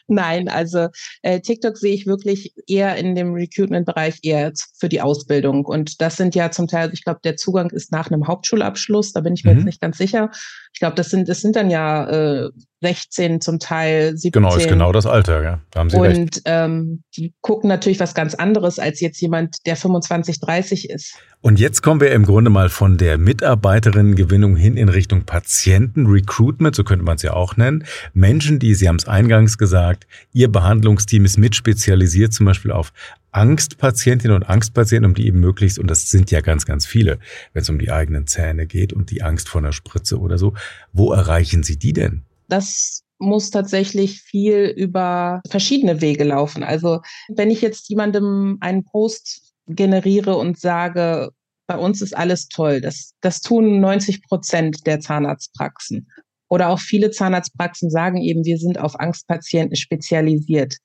Nein, 0.08 0.48
also 0.48 0.88
äh, 1.22 1.42
TikTok 1.42 1.78
sehe 1.78 1.94
ich 1.94 2.08
wirklich 2.08 2.54
eher 2.68 2.96
in 2.96 3.16
dem 3.16 3.34
Recruitment-Bereich 3.34 4.20
eher 4.24 4.54
für 4.78 4.90
die 4.90 5.02
Ausbildung. 5.02 5.66
Und 5.66 6.02
das 6.02 6.16
sind 6.16 6.34
ja 6.36 6.50
zum 6.52 6.68
Teil, 6.68 6.92
ich 6.94 7.04
glaube, 7.04 7.20
der 7.24 7.36
Zugang 7.36 7.70
ist 7.72 7.92
nach 7.92 8.10
einem 8.10 8.28
Hauptschulabschluss, 8.28 9.14
da 9.14 9.22
bin 9.22 9.34
ich 9.34 9.44
mir 9.44 9.52
mhm. 9.52 9.58
jetzt 9.58 9.66
nicht 9.66 9.82
ganz 9.82 9.98
sicher. 9.98 10.32
Ich 10.74 10.80
glaube, 10.80 10.96
das 10.96 11.10
sind, 11.10 11.28
das 11.28 11.42
sind 11.42 11.56
dann 11.56 11.70
ja 11.70 12.10
äh, 12.10 12.50
16 12.82 13.42
zum 13.42 13.60
Teil, 13.60 14.16
17. 14.16 14.32
Genau, 14.32 14.56
ist 14.56 14.68
genau 14.68 14.92
das 14.92 15.08
Alter, 15.08 15.42
ja. 15.42 15.60
Da 15.72 15.80
haben 15.80 15.90
Sie 15.90 15.98
und 15.98 16.06
recht. 16.06 16.42
Ähm, 16.46 17.04
die 17.16 17.34
gucken 17.42 17.68
natürlich 17.70 18.00
was 18.00 18.14
ganz 18.14 18.36
anderes 18.36 18.78
als 18.78 19.00
jetzt 19.00 19.20
jemand, 19.20 19.66
der 19.66 19.76
25, 19.76 20.40
30 20.40 20.90
ist. 20.90 21.16
Und 21.42 21.60
jetzt 21.60 21.82
kommen 21.82 22.02
wir 22.02 22.12
im 22.12 22.26
Grunde 22.26 22.52
mal 22.52 22.70
von 22.70 22.98
der 22.98 23.18
Mitarbeiterinnengewinnung 23.18 24.56
hin 24.56 24.78
in 24.78 24.90
Richtung 24.90 25.24
Patienten-Recruitment, 25.24 26.76
so 26.76 26.84
könnte 26.84 27.04
man 27.04 27.16
es 27.16 27.24
ja 27.24 27.34
auch 27.34 27.58
nennen. 27.58 27.86
Menschen, 28.14 28.60
die, 28.60 28.76
Sie 28.76 28.88
haben 28.88 28.98
es 28.98 29.08
eingangs 29.08 29.58
gesagt, 29.58 29.97
Ihr 30.34 30.52
Behandlungsteam 30.52 31.26
ist 31.26 31.38
mitspezialisiert 31.38 32.34
zum 32.34 32.46
Beispiel 32.46 32.72
auf 32.72 32.94
Angstpatientinnen 33.32 34.36
und 34.36 34.50
Angstpatienten, 34.50 35.10
um 35.10 35.16
die 35.16 35.28
eben 35.28 35.40
möglichst, 35.40 35.80
und 35.80 35.90
das 35.90 36.10
sind 36.10 36.32
ja 36.32 36.42
ganz, 36.42 36.66
ganz 36.66 36.86
viele, 36.86 37.20
wenn 37.54 37.62
es 37.62 37.70
um 37.70 37.80
die 37.80 37.92
eigenen 37.92 38.28
Zähne 38.28 38.66
geht 38.66 38.94
und 38.94 39.12
die 39.12 39.22
Angst 39.22 39.50
vor 39.50 39.62
einer 39.62 39.74
Spritze 39.74 40.20
oder 40.20 40.38
so. 40.38 40.54
Wo 40.94 41.14
erreichen 41.14 41.64
Sie 41.64 41.78
die 41.78 41.94
denn? 41.94 42.24
Das 42.48 43.04
muss 43.20 43.50
tatsächlich 43.50 44.22
viel 44.22 44.74
über 44.76 45.42
verschiedene 45.50 46.02
Wege 46.02 46.24
laufen. 46.24 46.64
Also 46.64 47.02
wenn 47.30 47.52
ich 47.52 47.62
jetzt 47.62 47.90
jemandem 47.90 48.58
einen 48.62 48.84
Post 48.86 49.54
generiere 49.68 50.36
und 50.38 50.60
sage, 50.60 51.30
bei 51.68 51.78
uns 51.78 52.02
ist 52.02 52.16
alles 52.16 52.48
toll, 52.48 52.80
das, 52.80 53.14
das 53.22 53.42
tun 53.42 53.80
90 53.80 54.24
Prozent 54.24 54.88
der 54.88 55.00
Zahnarztpraxen. 55.00 56.08
Oder 56.50 56.70
auch 56.70 56.80
viele 56.80 57.12
Zahnarztpraxen 57.12 57.90
sagen 57.90 58.18
eben, 58.18 58.46
wir 58.46 58.58
sind 58.58 58.80
auf 58.80 59.00
Angstpatienten 59.00 59.76
spezialisiert. 59.76 60.78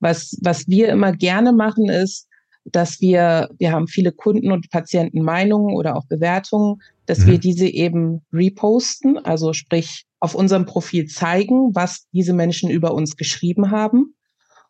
Was, 0.00 0.38
was 0.42 0.68
wir 0.68 0.88
immer 0.88 1.12
gerne 1.12 1.52
machen, 1.52 1.88
ist, 1.88 2.28
dass 2.64 3.00
wir, 3.00 3.48
wir 3.58 3.72
haben 3.72 3.88
viele 3.88 4.12
Kunden- 4.12 4.52
und 4.52 4.70
Patientenmeinungen 4.70 5.74
oder 5.74 5.96
auch 5.96 6.06
Bewertungen, 6.06 6.82
dass 7.06 7.20
mhm. 7.20 7.26
wir 7.26 7.38
diese 7.38 7.66
eben 7.66 8.22
reposten, 8.32 9.18
also 9.18 9.52
sprich 9.52 10.04
auf 10.20 10.34
unserem 10.34 10.66
Profil 10.66 11.06
zeigen, 11.06 11.74
was 11.74 12.06
diese 12.12 12.34
Menschen 12.34 12.70
über 12.70 12.92
uns 12.92 13.16
geschrieben 13.16 13.70
haben, 13.70 14.14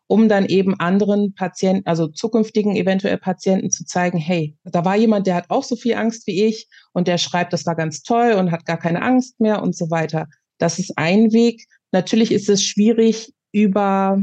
um 0.09 0.27
dann 0.27 0.47
eben 0.47 0.79
anderen 0.79 1.35
Patienten, 1.35 1.85
also 1.85 2.07
zukünftigen 2.07 2.75
eventuell 2.75 3.19
Patienten 3.19 3.69
zu 3.69 3.85
zeigen, 3.85 4.17
hey, 4.17 4.57
da 4.63 4.83
war 4.83 4.95
jemand, 4.95 5.27
der 5.27 5.35
hat 5.35 5.45
auch 5.49 5.63
so 5.63 5.75
viel 5.75 5.93
Angst 5.93 6.25
wie 6.25 6.45
ich 6.45 6.67
und 6.93 7.07
der 7.07 7.19
schreibt, 7.19 7.53
das 7.53 7.67
war 7.67 7.75
ganz 7.75 8.01
toll 8.01 8.31
und 8.31 8.51
hat 8.51 8.65
gar 8.65 8.77
keine 8.77 9.03
Angst 9.03 9.39
mehr 9.39 9.61
und 9.61 9.75
so 9.75 9.91
weiter. 9.91 10.25
Das 10.57 10.79
ist 10.79 10.97
ein 10.97 11.31
Weg. 11.31 11.67
Natürlich 11.91 12.31
ist 12.31 12.49
es 12.49 12.63
schwierig, 12.63 13.33
über 13.51 14.19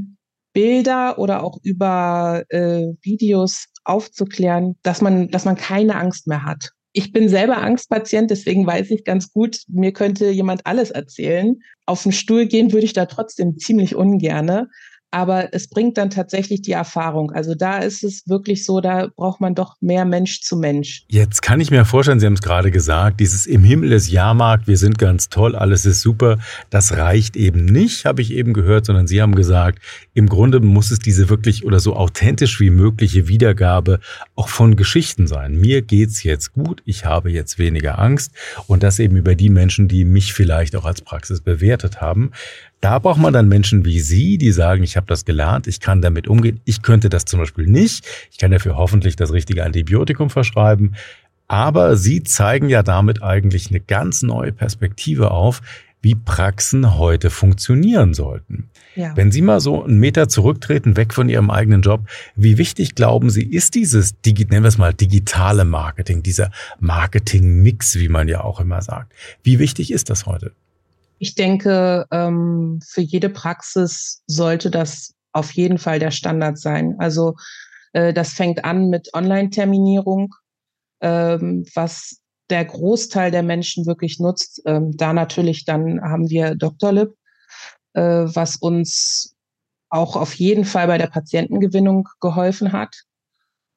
Bilder 0.52 1.20
oder 1.20 1.44
auch 1.44 1.58
über 1.62 2.42
äh, 2.48 2.88
Videos 3.02 3.66
aufzuklären, 3.84 4.74
dass 4.82 5.00
man, 5.00 5.30
dass 5.30 5.44
man 5.44 5.54
keine 5.54 5.94
Angst 5.94 6.26
mehr 6.26 6.44
hat. 6.44 6.72
Ich 6.92 7.12
bin 7.12 7.28
selber 7.28 7.58
Angstpatient, 7.58 8.30
deswegen 8.30 8.66
weiß 8.66 8.90
ich 8.90 9.04
ganz 9.04 9.30
gut, 9.30 9.60
mir 9.68 9.92
könnte 9.92 10.30
jemand 10.30 10.66
alles 10.66 10.90
erzählen. 10.90 11.60
Auf 11.84 12.02
den 12.02 12.12
Stuhl 12.12 12.46
gehen 12.46 12.72
würde 12.72 12.86
ich 12.86 12.92
da 12.92 13.06
trotzdem 13.06 13.58
ziemlich 13.58 13.94
ungerne 13.94 14.68
aber 15.16 15.54
es 15.54 15.66
bringt 15.66 15.96
dann 15.96 16.10
tatsächlich 16.10 16.60
die 16.60 16.72
Erfahrung. 16.72 17.32
Also 17.32 17.54
da 17.54 17.78
ist 17.78 18.04
es 18.04 18.28
wirklich 18.28 18.66
so, 18.66 18.82
da 18.82 19.08
braucht 19.16 19.40
man 19.40 19.54
doch 19.54 19.76
mehr 19.80 20.04
Mensch 20.04 20.42
zu 20.42 20.58
Mensch. 20.58 21.04
Jetzt 21.08 21.40
kann 21.40 21.58
ich 21.58 21.70
mir 21.70 21.86
vorstellen, 21.86 22.20
Sie 22.20 22.26
haben 22.26 22.34
es 22.34 22.42
gerade 22.42 22.70
gesagt, 22.70 23.18
dieses 23.20 23.46
im 23.46 23.64
Himmel 23.64 23.88
des 23.88 24.10
Jahrmarkt, 24.10 24.68
wir 24.68 24.76
sind 24.76 24.98
ganz 24.98 25.30
toll, 25.30 25.56
alles 25.56 25.86
ist 25.86 26.02
super, 26.02 26.36
das 26.68 26.98
reicht 26.98 27.34
eben 27.34 27.64
nicht, 27.64 28.04
habe 28.04 28.20
ich 28.20 28.30
eben 28.30 28.52
gehört, 28.52 28.84
sondern 28.84 29.06
Sie 29.06 29.22
haben 29.22 29.34
gesagt, 29.34 29.78
im 30.12 30.28
Grunde 30.28 30.60
muss 30.60 30.90
es 30.90 30.98
diese 30.98 31.30
wirklich 31.30 31.64
oder 31.64 31.80
so 31.80 31.96
authentisch 31.96 32.60
wie 32.60 32.68
mögliche 32.68 33.26
Wiedergabe 33.26 34.00
auch 34.34 34.50
von 34.50 34.76
Geschichten 34.76 35.26
sein. 35.26 35.58
Mir 35.58 35.80
geht's 35.80 36.24
jetzt 36.24 36.52
gut, 36.52 36.82
ich 36.84 37.06
habe 37.06 37.30
jetzt 37.30 37.58
weniger 37.58 37.98
Angst 37.98 38.32
und 38.66 38.82
das 38.82 38.98
eben 38.98 39.16
über 39.16 39.34
die 39.34 39.48
Menschen, 39.48 39.88
die 39.88 40.04
mich 40.04 40.34
vielleicht 40.34 40.76
auch 40.76 40.84
als 40.84 41.00
Praxis 41.00 41.40
bewertet 41.40 42.02
haben. 42.02 42.32
Da 42.80 42.98
braucht 42.98 43.20
man 43.20 43.32
dann 43.32 43.48
Menschen 43.48 43.84
wie 43.84 44.00
Sie, 44.00 44.38
die 44.38 44.52
sagen, 44.52 44.82
ich 44.82 44.96
habe 44.96 45.06
das 45.06 45.24
gelernt, 45.24 45.66
ich 45.66 45.80
kann 45.80 46.02
damit 46.02 46.28
umgehen. 46.28 46.60
Ich 46.64 46.82
könnte 46.82 47.08
das 47.08 47.24
zum 47.24 47.40
Beispiel 47.40 47.66
nicht. 47.66 48.06
Ich 48.30 48.38
kann 48.38 48.50
dafür 48.50 48.76
hoffentlich 48.76 49.16
das 49.16 49.32
richtige 49.32 49.64
Antibiotikum 49.64 50.30
verschreiben. 50.30 50.94
Aber 51.48 51.96
Sie 51.96 52.22
zeigen 52.22 52.68
ja 52.68 52.82
damit 52.82 53.22
eigentlich 53.22 53.70
eine 53.70 53.80
ganz 53.80 54.22
neue 54.22 54.52
Perspektive 54.52 55.30
auf, 55.30 55.62
wie 56.02 56.14
Praxen 56.14 56.98
heute 56.98 57.30
funktionieren 57.30 58.14
sollten. 58.14 58.68
Ja. 58.94 59.16
Wenn 59.16 59.32
Sie 59.32 59.42
mal 59.42 59.60
so 59.60 59.84
einen 59.84 59.98
Meter 59.98 60.28
zurücktreten, 60.28 60.96
weg 60.96 61.12
von 61.12 61.28
Ihrem 61.28 61.50
eigenen 61.50 61.82
Job, 61.82 62.06
wie 62.36 62.58
wichtig 62.58 62.94
glauben 62.94 63.30
Sie, 63.30 63.42
ist 63.42 63.74
dieses, 63.74 64.14
nennen 64.24 64.62
wir 64.62 64.68
es 64.68 64.78
mal, 64.78 64.94
digitale 64.94 65.64
Marketing, 65.64 66.22
dieser 66.22 66.50
Marketing-Mix, 66.78 67.96
wie 67.96 68.08
man 68.08 68.28
ja 68.28 68.44
auch 68.44 68.60
immer 68.60 68.82
sagt? 68.82 69.12
Wie 69.42 69.58
wichtig 69.58 69.92
ist 69.92 70.10
das 70.10 70.26
heute? 70.26 70.52
Ich 71.18 71.34
denke, 71.34 72.06
ähm, 72.10 72.80
für 72.86 73.00
jede 73.00 73.28
Praxis 73.28 74.22
sollte 74.26 74.70
das 74.70 75.14
auf 75.32 75.52
jeden 75.52 75.78
Fall 75.78 75.98
der 75.98 76.10
Standard 76.10 76.58
sein. 76.58 76.96
Also 76.98 77.36
äh, 77.92 78.12
das 78.12 78.32
fängt 78.32 78.64
an 78.64 78.88
mit 78.88 79.12
Online-Terminierung, 79.14 80.34
ähm, 81.00 81.66
was 81.74 82.20
der 82.50 82.64
Großteil 82.64 83.30
der 83.30 83.42
Menschen 83.42 83.86
wirklich 83.86 84.18
nutzt. 84.18 84.62
Ähm, 84.66 84.96
da 84.96 85.12
natürlich 85.12 85.64
dann 85.64 86.00
haben 86.02 86.30
wir. 86.30 86.56
Lip, 86.92 87.14
äh, 87.94 88.00
was 88.02 88.56
uns 88.56 89.34
auch 89.88 90.16
auf 90.16 90.34
jeden 90.34 90.64
Fall 90.64 90.86
bei 90.86 90.98
der 90.98 91.06
Patientengewinnung 91.06 92.08
geholfen 92.20 92.72
hat. 92.72 92.94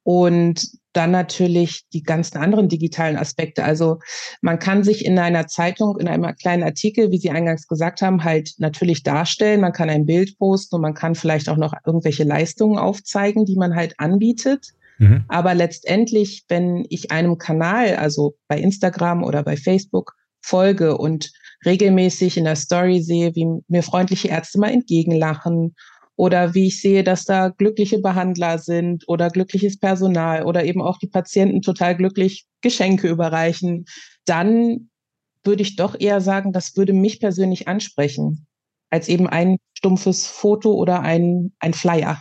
Und 0.03 0.67
dann 0.93 1.11
natürlich 1.11 1.83
die 1.93 2.03
ganzen 2.03 2.37
anderen 2.37 2.67
digitalen 2.67 3.17
Aspekte. 3.17 3.63
Also 3.63 3.99
man 4.41 4.59
kann 4.59 4.83
sich 4.83 5.05
in 5.05 5.19
einer 5.19 5.47
Zeitung, 5.47 5.97
in 5.99 6.07
einem 6.07 6.35
kleinen 6.35 6.63
Artikel, 6.63 7.11
wie 7.11 7.19
Sie 7.19 7.29
eingangs 7.29 7.67
gesagt 7.67 8.01
haben, 8.01 8.23
halt 8.23 8.53
natürlich 8.57 9.03
darstellen. 9.03 9.61
Man 9.61 9.73
kann 9.73 9.89
ein 9.89 10.05
Bild 10.05 10.37
posten 10.39 10.75
und 10.75 10.81
man 10.81 10.95
kann 10.95 11.15
vielleicht 11.15 11.49
auch 11.49 11.57
noch 11.57 11.73
irgendwelche 11.85 12.23
Leistungen 12.23 12.79
aufzeigen, 12.79 13.45
die 13.45 13.55
man 13.55 13.75
halt 13.75 13.99
anbietet. 13.99 14.69
Mhm. 14.97 15.25
Aber 15.27 15.53
letztendlich, 15.53 16.45
wenn 16.47 16.85
ich 16.89 17.11
einem 17.11 17.37
Kanal, 17.37 17.95
also 17.95 18.35
bei 18.47 18.59
Instagram 18.59 19.23
oder 19.23 19.43
bei 19.43 19.57
Facebook, 19.57 20.15
folge 20.41 20.97
und 20.97 21.31
regelmäßig 21.65 22.37
in 22.37 22.45
der 22.45 22.55
Story 22.55 23.01
sehe, 23.01 23.35
wie 23.35 23.61
mir 23.67 23.83
freundliche 23.83 24.29
Ärzte 24.29 24.59
mal 24.59 24.71
entgegenlachen 24.71 25.75
oder 26.19 26.53
wie 26.53 26.67
ich 26.67 26.81
sehe, 26.81 27.05
dass 27.05 27.23
da 27.23 27.47
glückliche 27.47 27.99
Behandler 27.99 28.57
sind 28.57 29.07
oder 29.07 29.29
glückliches 29.29 29.79
Personal 29.79 30.43
oder 30.43 30.65
eben 30.65 30.81
auch 30.81 30.97
die 30.97 31.07
Patienten 31.07 31.61
total 31.61 31.95
glücklich 31.95 32.45
Geschenke 32.59 33.07
überreichen, 33.07 33.85
dann 34.25 34.89
würde 35.45 35.61
ich 35.61 35.77
doch 35.77 35.97
eher 35.97 36.19
sagen, 36.19 36.51
das 36.51 36.75
würde 36.75 36.91
mich 36.91 37.21
persönlich 37.21 37.69
ansprechen, 37.69 38.47
als 38.89 39.07
eben 39.07 39.27
ein 39.27 39.59
stumpfes 39.77 40.27
Foto 40.27 40.73
oder 40.73 41.03
ein, 41.03 41.53
ein 41.59 41.73
Flyer. 41.73 42.19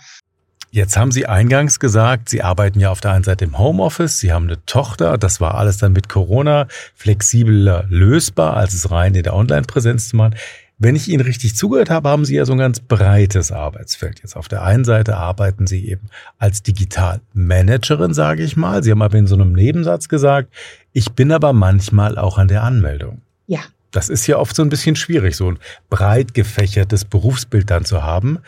Jetzt 0.70 0.96
haben 0.96 1.10
Sie 1.10 1.26
eingangs 1.26 1.80
gesagt, 1.80 2.28
Sie 2.28 2.40
arbeiten 2.40 2.78
ja 2.78 2.92
auf 2.92 3.00
der 3.00 3.10
einen 3.10 3.24
Seite 3.24 3.46
im 3.46 3.58
Homeoffice, 3.58 4.20
Sie 4.20 4.32
haben 4.32 4.44
eine 4.44 4.64
Tochter, 4.64 5.18
das 5.18 5.40
war 5.40 5.56
alles 5.56 5.78
dann 5.78 5.92
mit 5.92 6.08
Corona 6.08 6.68
flexibler 6.94 7.84
lösbar, 7.88 8.56
als 8.56 8.74
es 8.74 8.92
rein 8.92 9.16
in 9.16 9.24
der 9.24 9.34
Online-Präsenz 9.34 10.10
zu 10.10 10.16
machen. 10.16 10.36
Wenn 10.80 10.94
ich 10.94 11.08
Ihnen 11.08 11.22
richtig 11.22 11.56
zugehört 11.56 11.90
habe, 11.90 12.08
haben 12.08 12.24
Sie 12.24 12.36
ja 12.36 12.44
so 12.44 12.52
ein 12.52 12.58
ganz 12.58 12.78
breites 12.78 13.50
Arbeitsfeld. 13.50 14.20
Jetzt 14.22 14.36
auf 14.36 14.46
der 14.46 14.62
einen 14.62 14.84
Seite 14.84 15.16
arbeiten 15.16 15.66
Sie 15.66 15.88
eben 15.88 16.08
als 16.38 16.62
Digitalmanagerin, 16.62 18.14
sage 18.14 18.44
ich 18.44 18.56
mal. 18.56 18.84
Sie 18.84 18.92
haben 18.92 19.02
aber 19.02 19.18
in 19.18 19.26
so 19.26 19.34
einem 19.34 19.52
Nebensatz 19.52 20.08
gesagt, 20.08 20.54
ich 20.92 21.12
bin 21.12 21.32
aber 21.32 21.52
manchmal 21.52 22.16
auch 22.16 22.38
an 22.38 22.46
der 22.46 22.62
Anmeldung. 22.62 23.22
Ja. 23.46 23.60
Das 23.90 24.08
ist 24.08 24.26
ja 24.28 24.36
oft 24.36 24.54
so 24.54 24.62
ein 24.62 24.68
bisschen 24.68 24.94
schwierig, 24.94 25.34
so 25.34 25.50
ein 25.50 25.58
breit 25.90 26.32
gefächertes 26.32 27.04
Berufsbild 27.04 27.68
dann 27.68 27.84
zu 27.84 28.04
haben. 28.04 28.38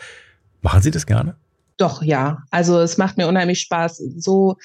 Machen 0.61 0.81
Sie 0.81 0.91
das 0.91 1.05
gerne? 1.05 1.35
Doch, 1.75 2.01
ja. 2.01 2.43
Also 2.49 2.79
es 2.79 2.97
macht 2.97 3.17
mir 3.17 3.27
unheimlich 3.27 3.59
Spaß. 3.59 3.97
So, 4.17 4.55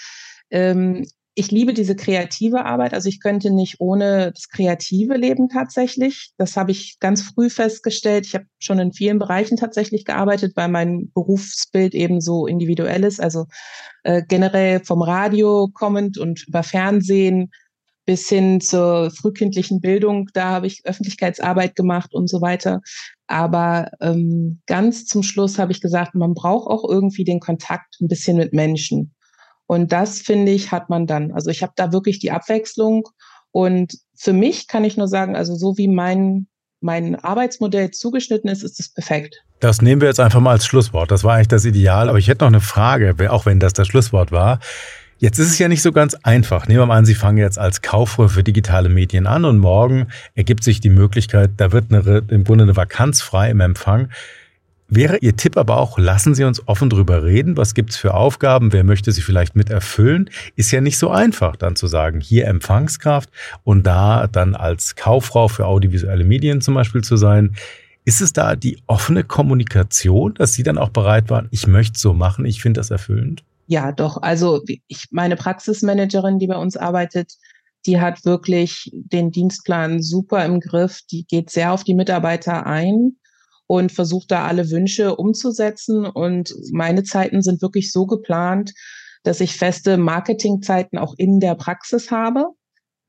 ähm, 0.50 1.04
ich 1.38 1.50
liebe 1.50 1.74
diese 1.74 1.94
kreative 1.94 2.64
Arbeit. 2.64 2.94
Also 2.94 3.10
ich 3.10 3.20
könnte 3.20 3.50
nicht 3.50 3.78
ohne 3.78 4.32
das 4.32 4.48
kreative 4.48 5.18
Leben 5.18 5.50
tatsächlich. 5.50 6.32
Das 6.38 6.56
habe 6.56 6.70
ich 6.70 6.96
ganz 6.98 7.20
früh 7.20 7.50
festgestellt. 7.50 8.26
Ich 8.26 8.34
habe 8.34 8.46
schon 8.58 8.78
in 8.78 8.94
vielen 8.94 9.18
Bereichen 9.18 9.58
tatsächlich 9.58 10.06
gearbeitet, 10.06 10.54
weil 10.56 10.68
mein 10.68 11.10
Berufsbild 11.12 11.94
eben 11.94 12.22
so 12.22 12.46
individuell 12.46 13.04
ist. 13.04 13.20
Also 13.20 13.44
äh, 14.02 14.22
generell 14.26 14.82
vom 14.82 15.02
Radio 15.02 15.68
kommend 15.74 16.16
und 16.16 16.48
über 16.48 16.62
Fernsehen 16.62 17.50
bis 18.06 18.26
hin 18.30 18.62
zur 18.62 19.10
frühkindlichen 19.10 19.82
Bildung. 19.82 20.30
Da 20.32 20.46
habe 20.46 20.66
ich 20.68 20.86
Öffentlichkeitsarbeit 20.86 21.76
gemacht 21.76 22.14
und 22.14 22.30
so 22.30 22.40
weiter. 22.40 22.80
Aber 23.26 23.90
ähm, 24.00 24.62
ganz 24.64 25.04
zum 25.04 25.22
Schluss 25.22 25.58
habe 25.58 25.72
ich 25.72 25.82
gesagt, 25.82 26.14
man 26.14 26.32
braucht 26.32 26.70
auch 26.70 26.88
irgendwie 26.88 27.24
den 27.24 27.40
Kontakt 27.40 27.96
ein 28.00 28.08
bisschen 28.08 28.38
mit 28.38 28.54
Menschen. 28.54 29.12
Und 29.66 29.92
das, 29.92 30.20
finde 30.20 30.52
ich, 30.52 30.72
hat 30.72 30.90
man 30.90 31.06
dann. 31.06 31.32
Also 31.32 31.50
ich 31.50 31.62
habe 31.62 31.72
da 31.76 31.92
wirklich 31.92 32.18
die 32.18 32.30
Abwechslung. 32.30 33.08
Und 33.50 33.94
für 34.16 34.32
mich 34.32 34.68
kann 34.68 34.84
ich 34.84 34.96
nur 34.96 35.08
sagen, 35.08 35.34
also 35.34 35.56
so 35.56 35.76
wie 35.76 35.88
mein, 35.88 36.46
mein 36.80 37.16
Arbeitsmodell 37.16 37.90
zugeschnitten 37.90 38.48
ist, 38.50 38.62
ist 38.62 38.78
es 38.78 38.92
perfekt. 38.92 39.42
Das 39.60 39.82
nehmen 39.82 40.00
wir 40.00 40.08
jetzt 40.08 40.20
einfach 40.20 40.40
mal 40.40 40.52
als 40.52 40.66
Schlusswort. 40.66 41.10
Das 41.10 41.24
war 41.24 41.34
eigentlich 41.34 41.48
das 41.48 41.64
Ideal. 41.64 42.08
Aber 42.08 42.18
ich 42.18 42.28
hätte 42.28 42.44
noch 42.44 42.50
eine 42.50 42.60
Frage, 42.60 43.14
auch 43.32 43.46
wenn 43.46 43.58
das 43.58 43.72
das 43.72 43.88
Schlusswort 43.88 44.30
war. 44.30 44.60
Jetzt 45.18 45.38
ist 45.38 45.48
es 45.48 45.58
ja 45.58 45.68
nicht 45.68 45.80
so 45.80 45.92
ganz 45.92 46.14
einfach. 46.22 46.68
Nehmen 46.68 46.80
wir 46.80 46.86
mal 46.86 46.98
an, 46.98 47.06
Sie 47.06 47.14
fangen 47.14 47.38
jetzt 47.38 47.58
als 47.58 47.80
Kauffrau 47.80 48.28
für 48.28 48.42
digitale 48.42 48.90
Medien 48.90 49.26
an 49.26 49.46
und 49.46 49.58
morgen 49.58 50.08
ergibt 50.34 50.62
sich 50.62 50.80
die 50.80 50.90
Möglichkeit, 50.90 51.52
da 51.56 51.72
wird 51.72 51.86
eine, 51.90 52.22
im 52.28 52.44
Grunde 52.44 52.64
eine 52.64 52.76
Vakanz 52.76 53.22
frei 53.22 53.50
im 53.50 53.60
Empfang. 53.60 54.10
Wäre 54.88 55.18
Ihr 55.18 55.36
Tipp 55.36 55.56
aber 55.56 55.78
auch, 55.78 55.98
lassen 55.98 56.34
Sie 56.34 56.44
uns 56.44 56.66
offen 56.68 56.90
drüber 56.90 57.24
reden. 57.24 57.56
Was 57.56 57.74
gibt's 57.74 57.96
für 57.96 58.14
Aufgaben? 58.14 58.72
Wer 58.72 58.84
möchte 58.84 59.10
sie 59.10 59.20
vielleicht 59.20 59.56
mit 59.56 59.68
erfüllen? 59.68 60.30
Ist 60.54 60.70
ja 60.70 60.80
nicht 60.80 60.96
so 60.98 61.10
einfach, 61.10 61.56
dann 61.56 61.74
zu 61.74 61.88
sagen, 61.88 62.20
hier 62.20 62.46
Empfangskraft 62.46 63.30
und 63.64 63.84
da 63.84 64.28
dann 64.28 64.54
als 64.54 64.94
Kauffrau 64.94 65.48
für 65.48 65.66
audiovisuelle 65.66 66.24
Medien 66.24 66.60
zum 66.60 66.74
Beispiel 66.74 67.02
zu 67.02 67.16
sein. 67.16 67.56
Ist 68.04 68.20
es 68.20 68.32
da 68.32 68.54
die 68.54 68.78
offene 68.86 69.24
Kommunikation, 69.24 70.34
dass 70.34 70.52
Sie 70.52 70.62
dann 70.62 70.78
auch 70.78 70.90
bereit 70.90 71.30
waren, 71.30 71.48
ich 71.50 71.66
möchte 71.66 71.98
so 71.98 72.12
machen, 72.12 72.44
ich 72.44 72.62
finde 72.62 72.78
das 72.78 72.92
erfüllend? 72.92 73.42
Ja, 73.66 73.90
doch. 73.90 74.22
Also 74.22 74.62
ich, 74.86 75.08
meine 75.10 75.34
Praxismanagerin, 75.34 76.38
die 76.38 76.46
bei 76.46 76.56
uns 76.56 76.76
arbeitet, 76.76 77.34
die 77.86 78.00
hat 78.00 78.24
wirklich 78.24 78.92
den 78.92 79.32
Dienstplan 79.32 80.00
super 80.00 80.44
im 80.44 80.60
Griff. 80.60 81.00
Die 81.10 81.24
geht 81.26 81.50
sehr 81.50 81.72
auf 81.72 81.82
die 81.82 81.94
Mitarbeiter 81.94 82.66
ein 82.66 83.16
und 83.66 83.92
versucht 83.92 84.30
da 84.30 84.44
alle 84.46 84.70
Wünsche 84.70 85.16
umzusetzen. 85.16 86.06
Und 86.06 86.54
meine 86.72 87.02
Zeiten 87.02 87.42
sind 87.42 87.62
wirklich 87.62 87.92
so 87.92 88.06
geplant, 88.06 88.72
dass 89.22 89.40
ich 89.40 89.56
feste 89.56 89.96
Marketingzeiten 89.96 90.98
auch 90.98 91.14
in 91.18 91.40
der 91.40 91.54
Praxis 91.54 92.10
habe. 92.10 92.46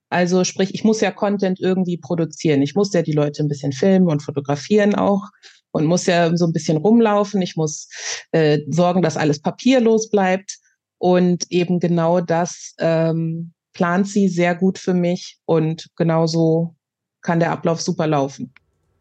Also 0.10 0.44
sprich, 0.44 0.74
ich 0.74 0.84
muss 0.84 1.02
ja 1.02 1.12
Content 1.12 1.60
irgendwie 1.60 1.98
produzieren. 1.98 2.62
Ich 2.62 2.76
muss 2.76 2.94
ja 2.94 3.02
die 3.02 3.12
Leute 3.12 3.44
ein 3.44 3.50
bisschen 3.50 3.74
filmen 3.74 4.08
und 4.08 4.24
fotografieren 4.24 4.96
auch 4.96 5.28
und 5.72 5.86
muss 5.86 6.06
ja 6.06 6.36
so 6.36 6.46
ein 6.46 6.54
bisschen 6.54 6.78
rumlaufen. 6.78 7.42
Ich 7.42 7.56
muss 7.56 7.90
äh, 8.32 8.60
sorgen, 8.70 9.02
dass 9.02 9.18
alles 9.18 9.42
papierlos 9.42 10.10
bleibt. 10.10 10.58
Und 11.00 11.46
eben 11.52 11.80
genau 11.80 12.22
das 12.22 12.74
ähm, 12.80 13.54
plant 13.74 14.08
sie 14.08 14.30
sehr 14.30 14.56
gut 14.56 14.80
für 14.80 14.96
mich 14.96 15.38
und 15.46 15.90
genauso 15.96 16.76
kann 17.22 17.40
der 17.40 17.52
Ablauf 17.52 17.82
super 17.82 18.08
laufen. 18.08 18.54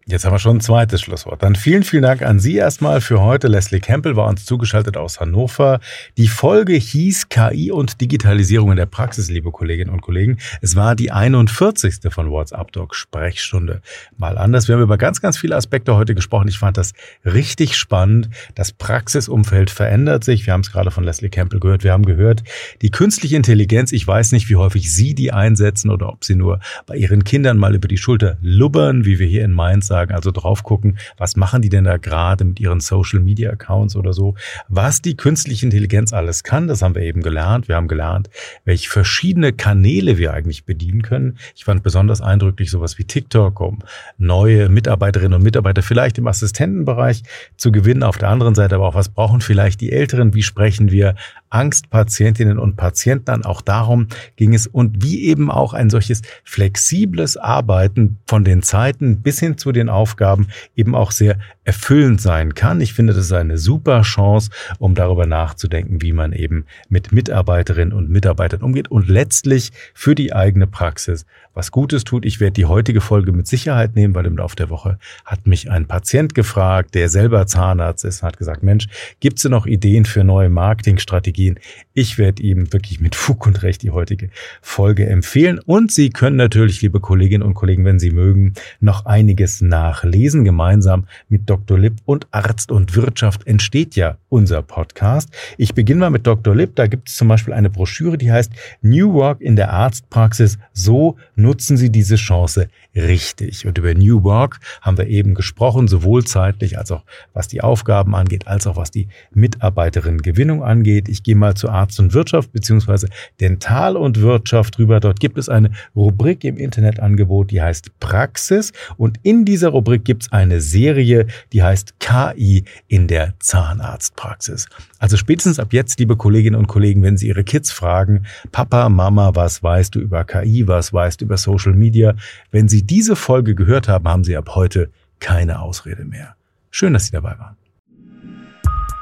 Jetzt 0.09 0.25
haben 0.25 0.35
wir 0.35 0.39
schon 0.39 0.59
ein 0.59 0.61
zweites 0.61 1.01
Schlusswort. 1.01 1.43
Dann 1.43 1.57
vielen, 1.57 1.83
vielen 1.83 2.05
Dank 2.05 2.23
an 2.23 2.39
Sie 2.39 2.55
erstmal 2.55 3.01
für 3.01 3.23
heute. 3.23 3.49
Leslie 3.49 3.81
Campbell 3.81 4.15
war 4.15 4.29
uns 4.29 4.45
zugeschaltet 4.45 4.97
aus 4.97 5.19
Hannover. 5.19 5.81
Die 6.17 6.29
Folge 6.29 6.75
hieß 6.75 7.29
KI 7.29 7.73
und 7.73 8.01
Digitalisierung 8.01 8.71
in 8.71 8.77
der 8.77 8.87
Praxis, 8.87 9.29
liebe 9.29 9.51
Kolleginnen 9.51 9.91
und 9.91 10.03
Kollegen. 10.03 10.39
Es 10.63 10.77
war 10.77 10.95
die 10.95 11.11
41. 11.11 11.97
von 12.11 12.31
WhatsApp 12.31 12.71
Doc 12.71 12.95
Sprechstunde. 12.95 13.83
Mal 14.17 14.39
anders. 14.39 14.69
Wir 14.69 14.77
haben 14.77 14.83
über 14.83 14.97
ganz, 14.97 15.21
ganz 15.21 15.39
viele 15.39 15.57
Aspekte 15.57 15.97
heute 15.97 16.15
gesprochen. 16.15 16.47
Ich 16.47 16.61
fand 16.61 16.77
das 16.77 16.93
richtig 17.25 17.77
spannend. 17.77 18.29
Das 18.55 18.71
Praxisumfeld 18.71 19.71
verändert 19.71 20.23
sich. 20.23 20.47
Wir 20.47 20.53
haben 20.53 20.61
es 20.61 20.71
gerade 20.71 20.93
von 20.93 21.03
Leslie 21.03 21.31
Campbell 21.31 21.59
gehört. 21.59 21.83
Wir 21.83 21.91
haben 21.91 22.07
gehört, 22.07 22.45
die 22.81 22.93
künstliche 22.93 23.35
Intelligenz, 23.35 23.91
ich 23.91 24.07
weiß 24.07 24.31
nicht, 24.31 24.49
wie 24.49 24.55
häufig 24.55 24.95
Sie 24.95 25.17
die 25.17 25.33
einsetzen 25.33 25.91
oder 25.91 26.11
ob 26.11 26.25
Sie 26.25 26.37
nur 26.37 26.61
bei 26.87 26.95
Ihren 26.95 27.25
Kindern 27.25 27.59
mal 27.59 27.75
über 27.75 27.89
die 27.89 27.99
Schulter 27.99 28.39
lubbern, 28.41 29.05
wie 29.05 29.19
wir 29.19 29.27
hier 29.27 29.45
in 29.45 29.51
Mainz 29.51 29.96
also 29.97 30.31
drauf 30.31 30.63
gucken, 30.63 30.99
was 31.17 31.37
machen 31.37 31.63
die 31.63 31.69
denn 31.69 31.85
da 31.85 31.97
gerade 31.97 32.45
mit 32.45 32.61
ihren 32.61 32.81
Social 32.81 33.21
Media 33.21 33.51
Accounts 33.51 33.97
oder 33.97 34.13
so, 34.13 34.35
was 34.69 35.03
die 35.03 35.17
künstliche 35.17 35.67
Intelligenz 35.67 36.13
alles 36.13 36.43
kann, 36.43 36.69
das 36.69 36.83
haben 36.83 36.95
wir 36.95 37.03
eben 37.03 37.23
gelernt. 37.23 37.69
Wir 37.69 37.77
haben 37.77 37.89
gelernt, 37.89 38.31
welche 38.65 38.89
verschiedene 38.89 39.53
Kanäle 39.53 40.19
wir 40.19 40.33
eigentlich 40.33 40.65
bedienen 40.65 41.03
können. 41.03 41.39
Ich 41.55 41.65
fand 41.65 41.83
besonders 41.83 42.21
eindrücklich 42.21 42.71
sowas 42.71 42.99
wie 42.99 43.05
TikTok, 43.05 43.61
um 43.61 43.81
neue 44.19 44.69
Mitarbeiterinnen 44.69 45.35
und 45.35 45.43
Mitarbeiter 45.43 45.83
vielleicht 45.83 46.19
im 46.19 46.27
Assistentenbereich 46.27 47.23
zu 47.57 47.73
gewinnen. 47.73 48.03
Auf 48.03 48.19
der 48.19 48.29
anderen 48.29 48.55
Seite 48.55 48.77
aber 48.77 48.89
auch, 48.89 48.95
was 48.95 49.09
brauchen 49.09 49.41
vielleicht 49.41 49.81
die 49.81 49.93
Älteren? 49.93 50.35
Wie 50.35 50.43
sprechen 50.43 50.91
wir 50.91 51.15
Angstpatientinnen 51.51 52.59
und 52.59 52.77
Patienten 52.77 53.31
an? 53.31 53.45
Auch 53.45 53.63
darum 53.63 54.09
ging 54.37 54.55
es 54.55 54.67
und 54.67 55.03
wie 55.03 55.25
eben 55.25 55.51
auch 55.51 55.73
ein 55.73 55.91
solches 55.91 56.23
flexibles 56.45 57.37
Arbeiten 57.37 58.19
von 58.27 58.45
den 58.45 58.63
Zeiten 58.63 59.23
bis 59.23 59.41
hin 59.41 59.59
zu 59.59 59.73
den 59.73 59.86
neuen 59.87 59.89
Aufgaben 59.89 60.49
eben 60.75 60.95
auch 60.95 61.11
sehr 61.11 61.39
erfüllend 61.65 62.21
sein 62.21 62.55
kann. 62.55 62.81
Ich 62.81 62.93
finde, 62.93 63.13
das 63.13 63.27
ist 63.27 63.33
eine 63.33 63.59
super 63.59 64.03
Chance, 64.03 64.51
um 64.79 64.95
darüber 64.95 65.27
nachzudenken, 65.27 66.03
wie 66.03 66.13
man 66.13 66.33
eben 66.33 66.67
mit 66.89 67.13
Mitarbeiterinnen 67.13 67.93
und 67.93 68.11
Mitarbeitern 68.11 68.63
umgeht 68.63 68.89
und 68.89 69.09
letztlich 69.09 69.73
für 69.95 70.15
die 70.15 70.33
eigene 70.33 70.67
Praxis 70.67 71.27
was 71.55 71.71
Gutes 71.73 72.05
tut. 72.05 72.27
Ich 72.27 72.39
werde 72.39 72.53
die 72.53 72.67
heutige 72.67 73.01
Folge 73.01 73.33
mit 73.33 73.47
Sicherheit 73.47 73.97
nehmen, 73.97 74.15
weil 74.15 74.27
im 74.27 74.37
Laufe 74.37 74.57
der 74.57 74.69
Woche 74.69 74.99
hat 75.25 75.47
mich 75.47 75.71
ein 75.71 75.87
Patient 75.87 76.35
gefragt, 76.35 76.95
der 76.95 77.09
selber 77.09 77.47
Zahnarzt 77.47 78.05
ist, 78.05 78.23
hat 78.23 78.37
gesagt, 78.37 78.63
Mensch, 78.63 78.87
gibt 79.21 79.39
es 79.39 79.45
noch 79.45 79.67
Ideen 79.67 80.05
für 80.05 80.23
neue 80.23 80.51
Marketingstrategien? 80.51 81.59
Ich 81.95 82.19
werde 82.19 82.43
ihm 82.43 82.73
wirklich 82.75 83.01
mit 83.01 83.17
Fug 83.17 83.47
und 83.47 83.63
Recht 83.63 83.83
die 83.83 83.91
heutige 83.91 84.29
Folge 84.61 85.07
empfehlen. 85.07 85.59
Und 85.65 85.91
Sie 85.91 86.11
können 86.11 86.37
natürlich, 86.37 86.83
liebe 86.83 87.01
Kolleginnen 87.01 87.43
und 87.43 87.55
Kollegen, 87.55 87.87
wenn 87.87 87.99
Sie 87.99 88.11
mögen, 88.11 88.53
noch 88.81 89.07
einiges 89.07 89.63
nachlesen. 89.77 90.45
Gemeinsam 90.45 91.05
mit 91.29 91.51
Dr. 91.51 91.79
Lipp 91.79 91.97
und 92.07 92.27
Arzt 92.31 92.73
und 92.73 92.97
Wirtschaft 92.97 93.47
entsteht 93.47 93.95
ja 93.95 94.17
unser 94.31 94.63
Podcast. 94.63 95.29
Ich 95.59 95.75
beginne 95.75 96.01
mal 96.01 96.11
mit 96.11 96.27
Dr. 96.27 96.55
Lipp. 96.55 96.77
Da 96.77 96.87
gibt 96.87 97.11
es 97.11 97.17
zum 97.17 97.29
Beispiel 97.29 97.53
eine 97.53 97.69
Broschüre, 97.69 98.17
die 98.17 98.33
heißt 98.33 98.53
New 98.81 99.13
Work 99.13 99.43
in 99.43 99.55
der 99.55 99.73
Arztpraxis. 99.73 100.59
So 100.73 101.17
nutzen 101.35 101.77
Sie 101.77 101.91
diese 101.91 102.17
Chance 102.17 102.69
richtig. 102.95 103.67
Und 103.67 103.77
über 103.77 103.93
New 103.93 104.25
Work 104.25 104.61
haben 104.81 104.97
wir 104.97 105.09
eben 105.09 105.35
gesprochen, 105.35 105.89
sowohl 105.89 106.25
zeitlich 106.25 106.79
als 106.79 106.91
auch 106.91 107.05
was 107.35 107.49
die 107.49 107.61
Aufgaben 107.61 108.15
angeht, 108.15 108.47
als 108.47 108.67
auch 108.67 108.77
was 108.77 108.91
die 108.91 109.09
Mitarbeiterinnengewinnung 109.33 110.63
angeht. 110.63 111.11
Ich 111.11 111.23
gehe 111.23 111.37
mal 111.37 111.55
zu 111.55 111.69
Arzt 111.69 112.01
und 112.01 112.15
Wirtschaft 112.15 112.53
beziehungsweise 112.53 113.09
Dental 113.41 113.97
und 113.97 114.23
Wirtschaft 114.23 114.79
drüber. 114.79 115.01
Dort 115.01 115.21
gibt 115.21 115.37
es 115.37 115.51
eine 115.51 115.71
Rubrik 115.95 116.45
im 116.45 116.57
Internetangebot, 116.57 117.51
die 117.51 117.61
heißt 117.61 118.01
Praxis. 118.01 118.73
Und 118.97 119.19
in 119.23 119.45
dieser 119.45 119.66
Rubrik 119.69 120.05
gibt 120.05 120.25
es 120.25 120.33
eine 120.33 120.61
Serie, 120.61 121.27
die 121.53 121.63
heißt 121.63 122.01
KI 122.01 122.65
in 122.89 123.09
der 123.09 123.35
Zahnarztpraxis. 123.39 124.67
Also 124.99 125.17
spätestens 125.17 125.59
ab 125.59 125.73
jetzt, 125.73 125.99
liebe 125.99 126.17
Kolleginnen 126.17 126.57
und 126.57 126.67
Kollegen, 126.67 127.03
wenn 127.03 127.17
Sie 127.17 127.29
Ihre 127.29 127.45
Kids 127.45 127.73
fragen, 127.73 128.27
Papa, 128.53 128.89
Mama, 128.89 129.35
was 129.35 129.63
weißt 129.63 129.95
du 129.95 130.01
über 130.01 130.25
KI, 130.25 130.67
was 130.67 130.93
weißt 130.93 131.21
du 131.21 131.25
über 131.25 131.37
Social 131.37 131.75
Media, 131.75 132.15
wenn 132.51 132.69
Sie 132.69 132.83
diese 132.85 133.17
Folge 133.17 133.55
gehört 133.55 133.89
haben, 133.89 134.09
haben 134.09 134.25
Sie 134.25 134.37
ab 134.37 134.55
heute 134.55 134.91
keine 135.21 135.61
Ausrede 135.61 136.05
mehr. 136.05 136.37
Schön, 136.71 136.93
dass 136.93 137.07
Sie 137.07 137.13
dabei 137.13 137.39
waren. 137.39 137.57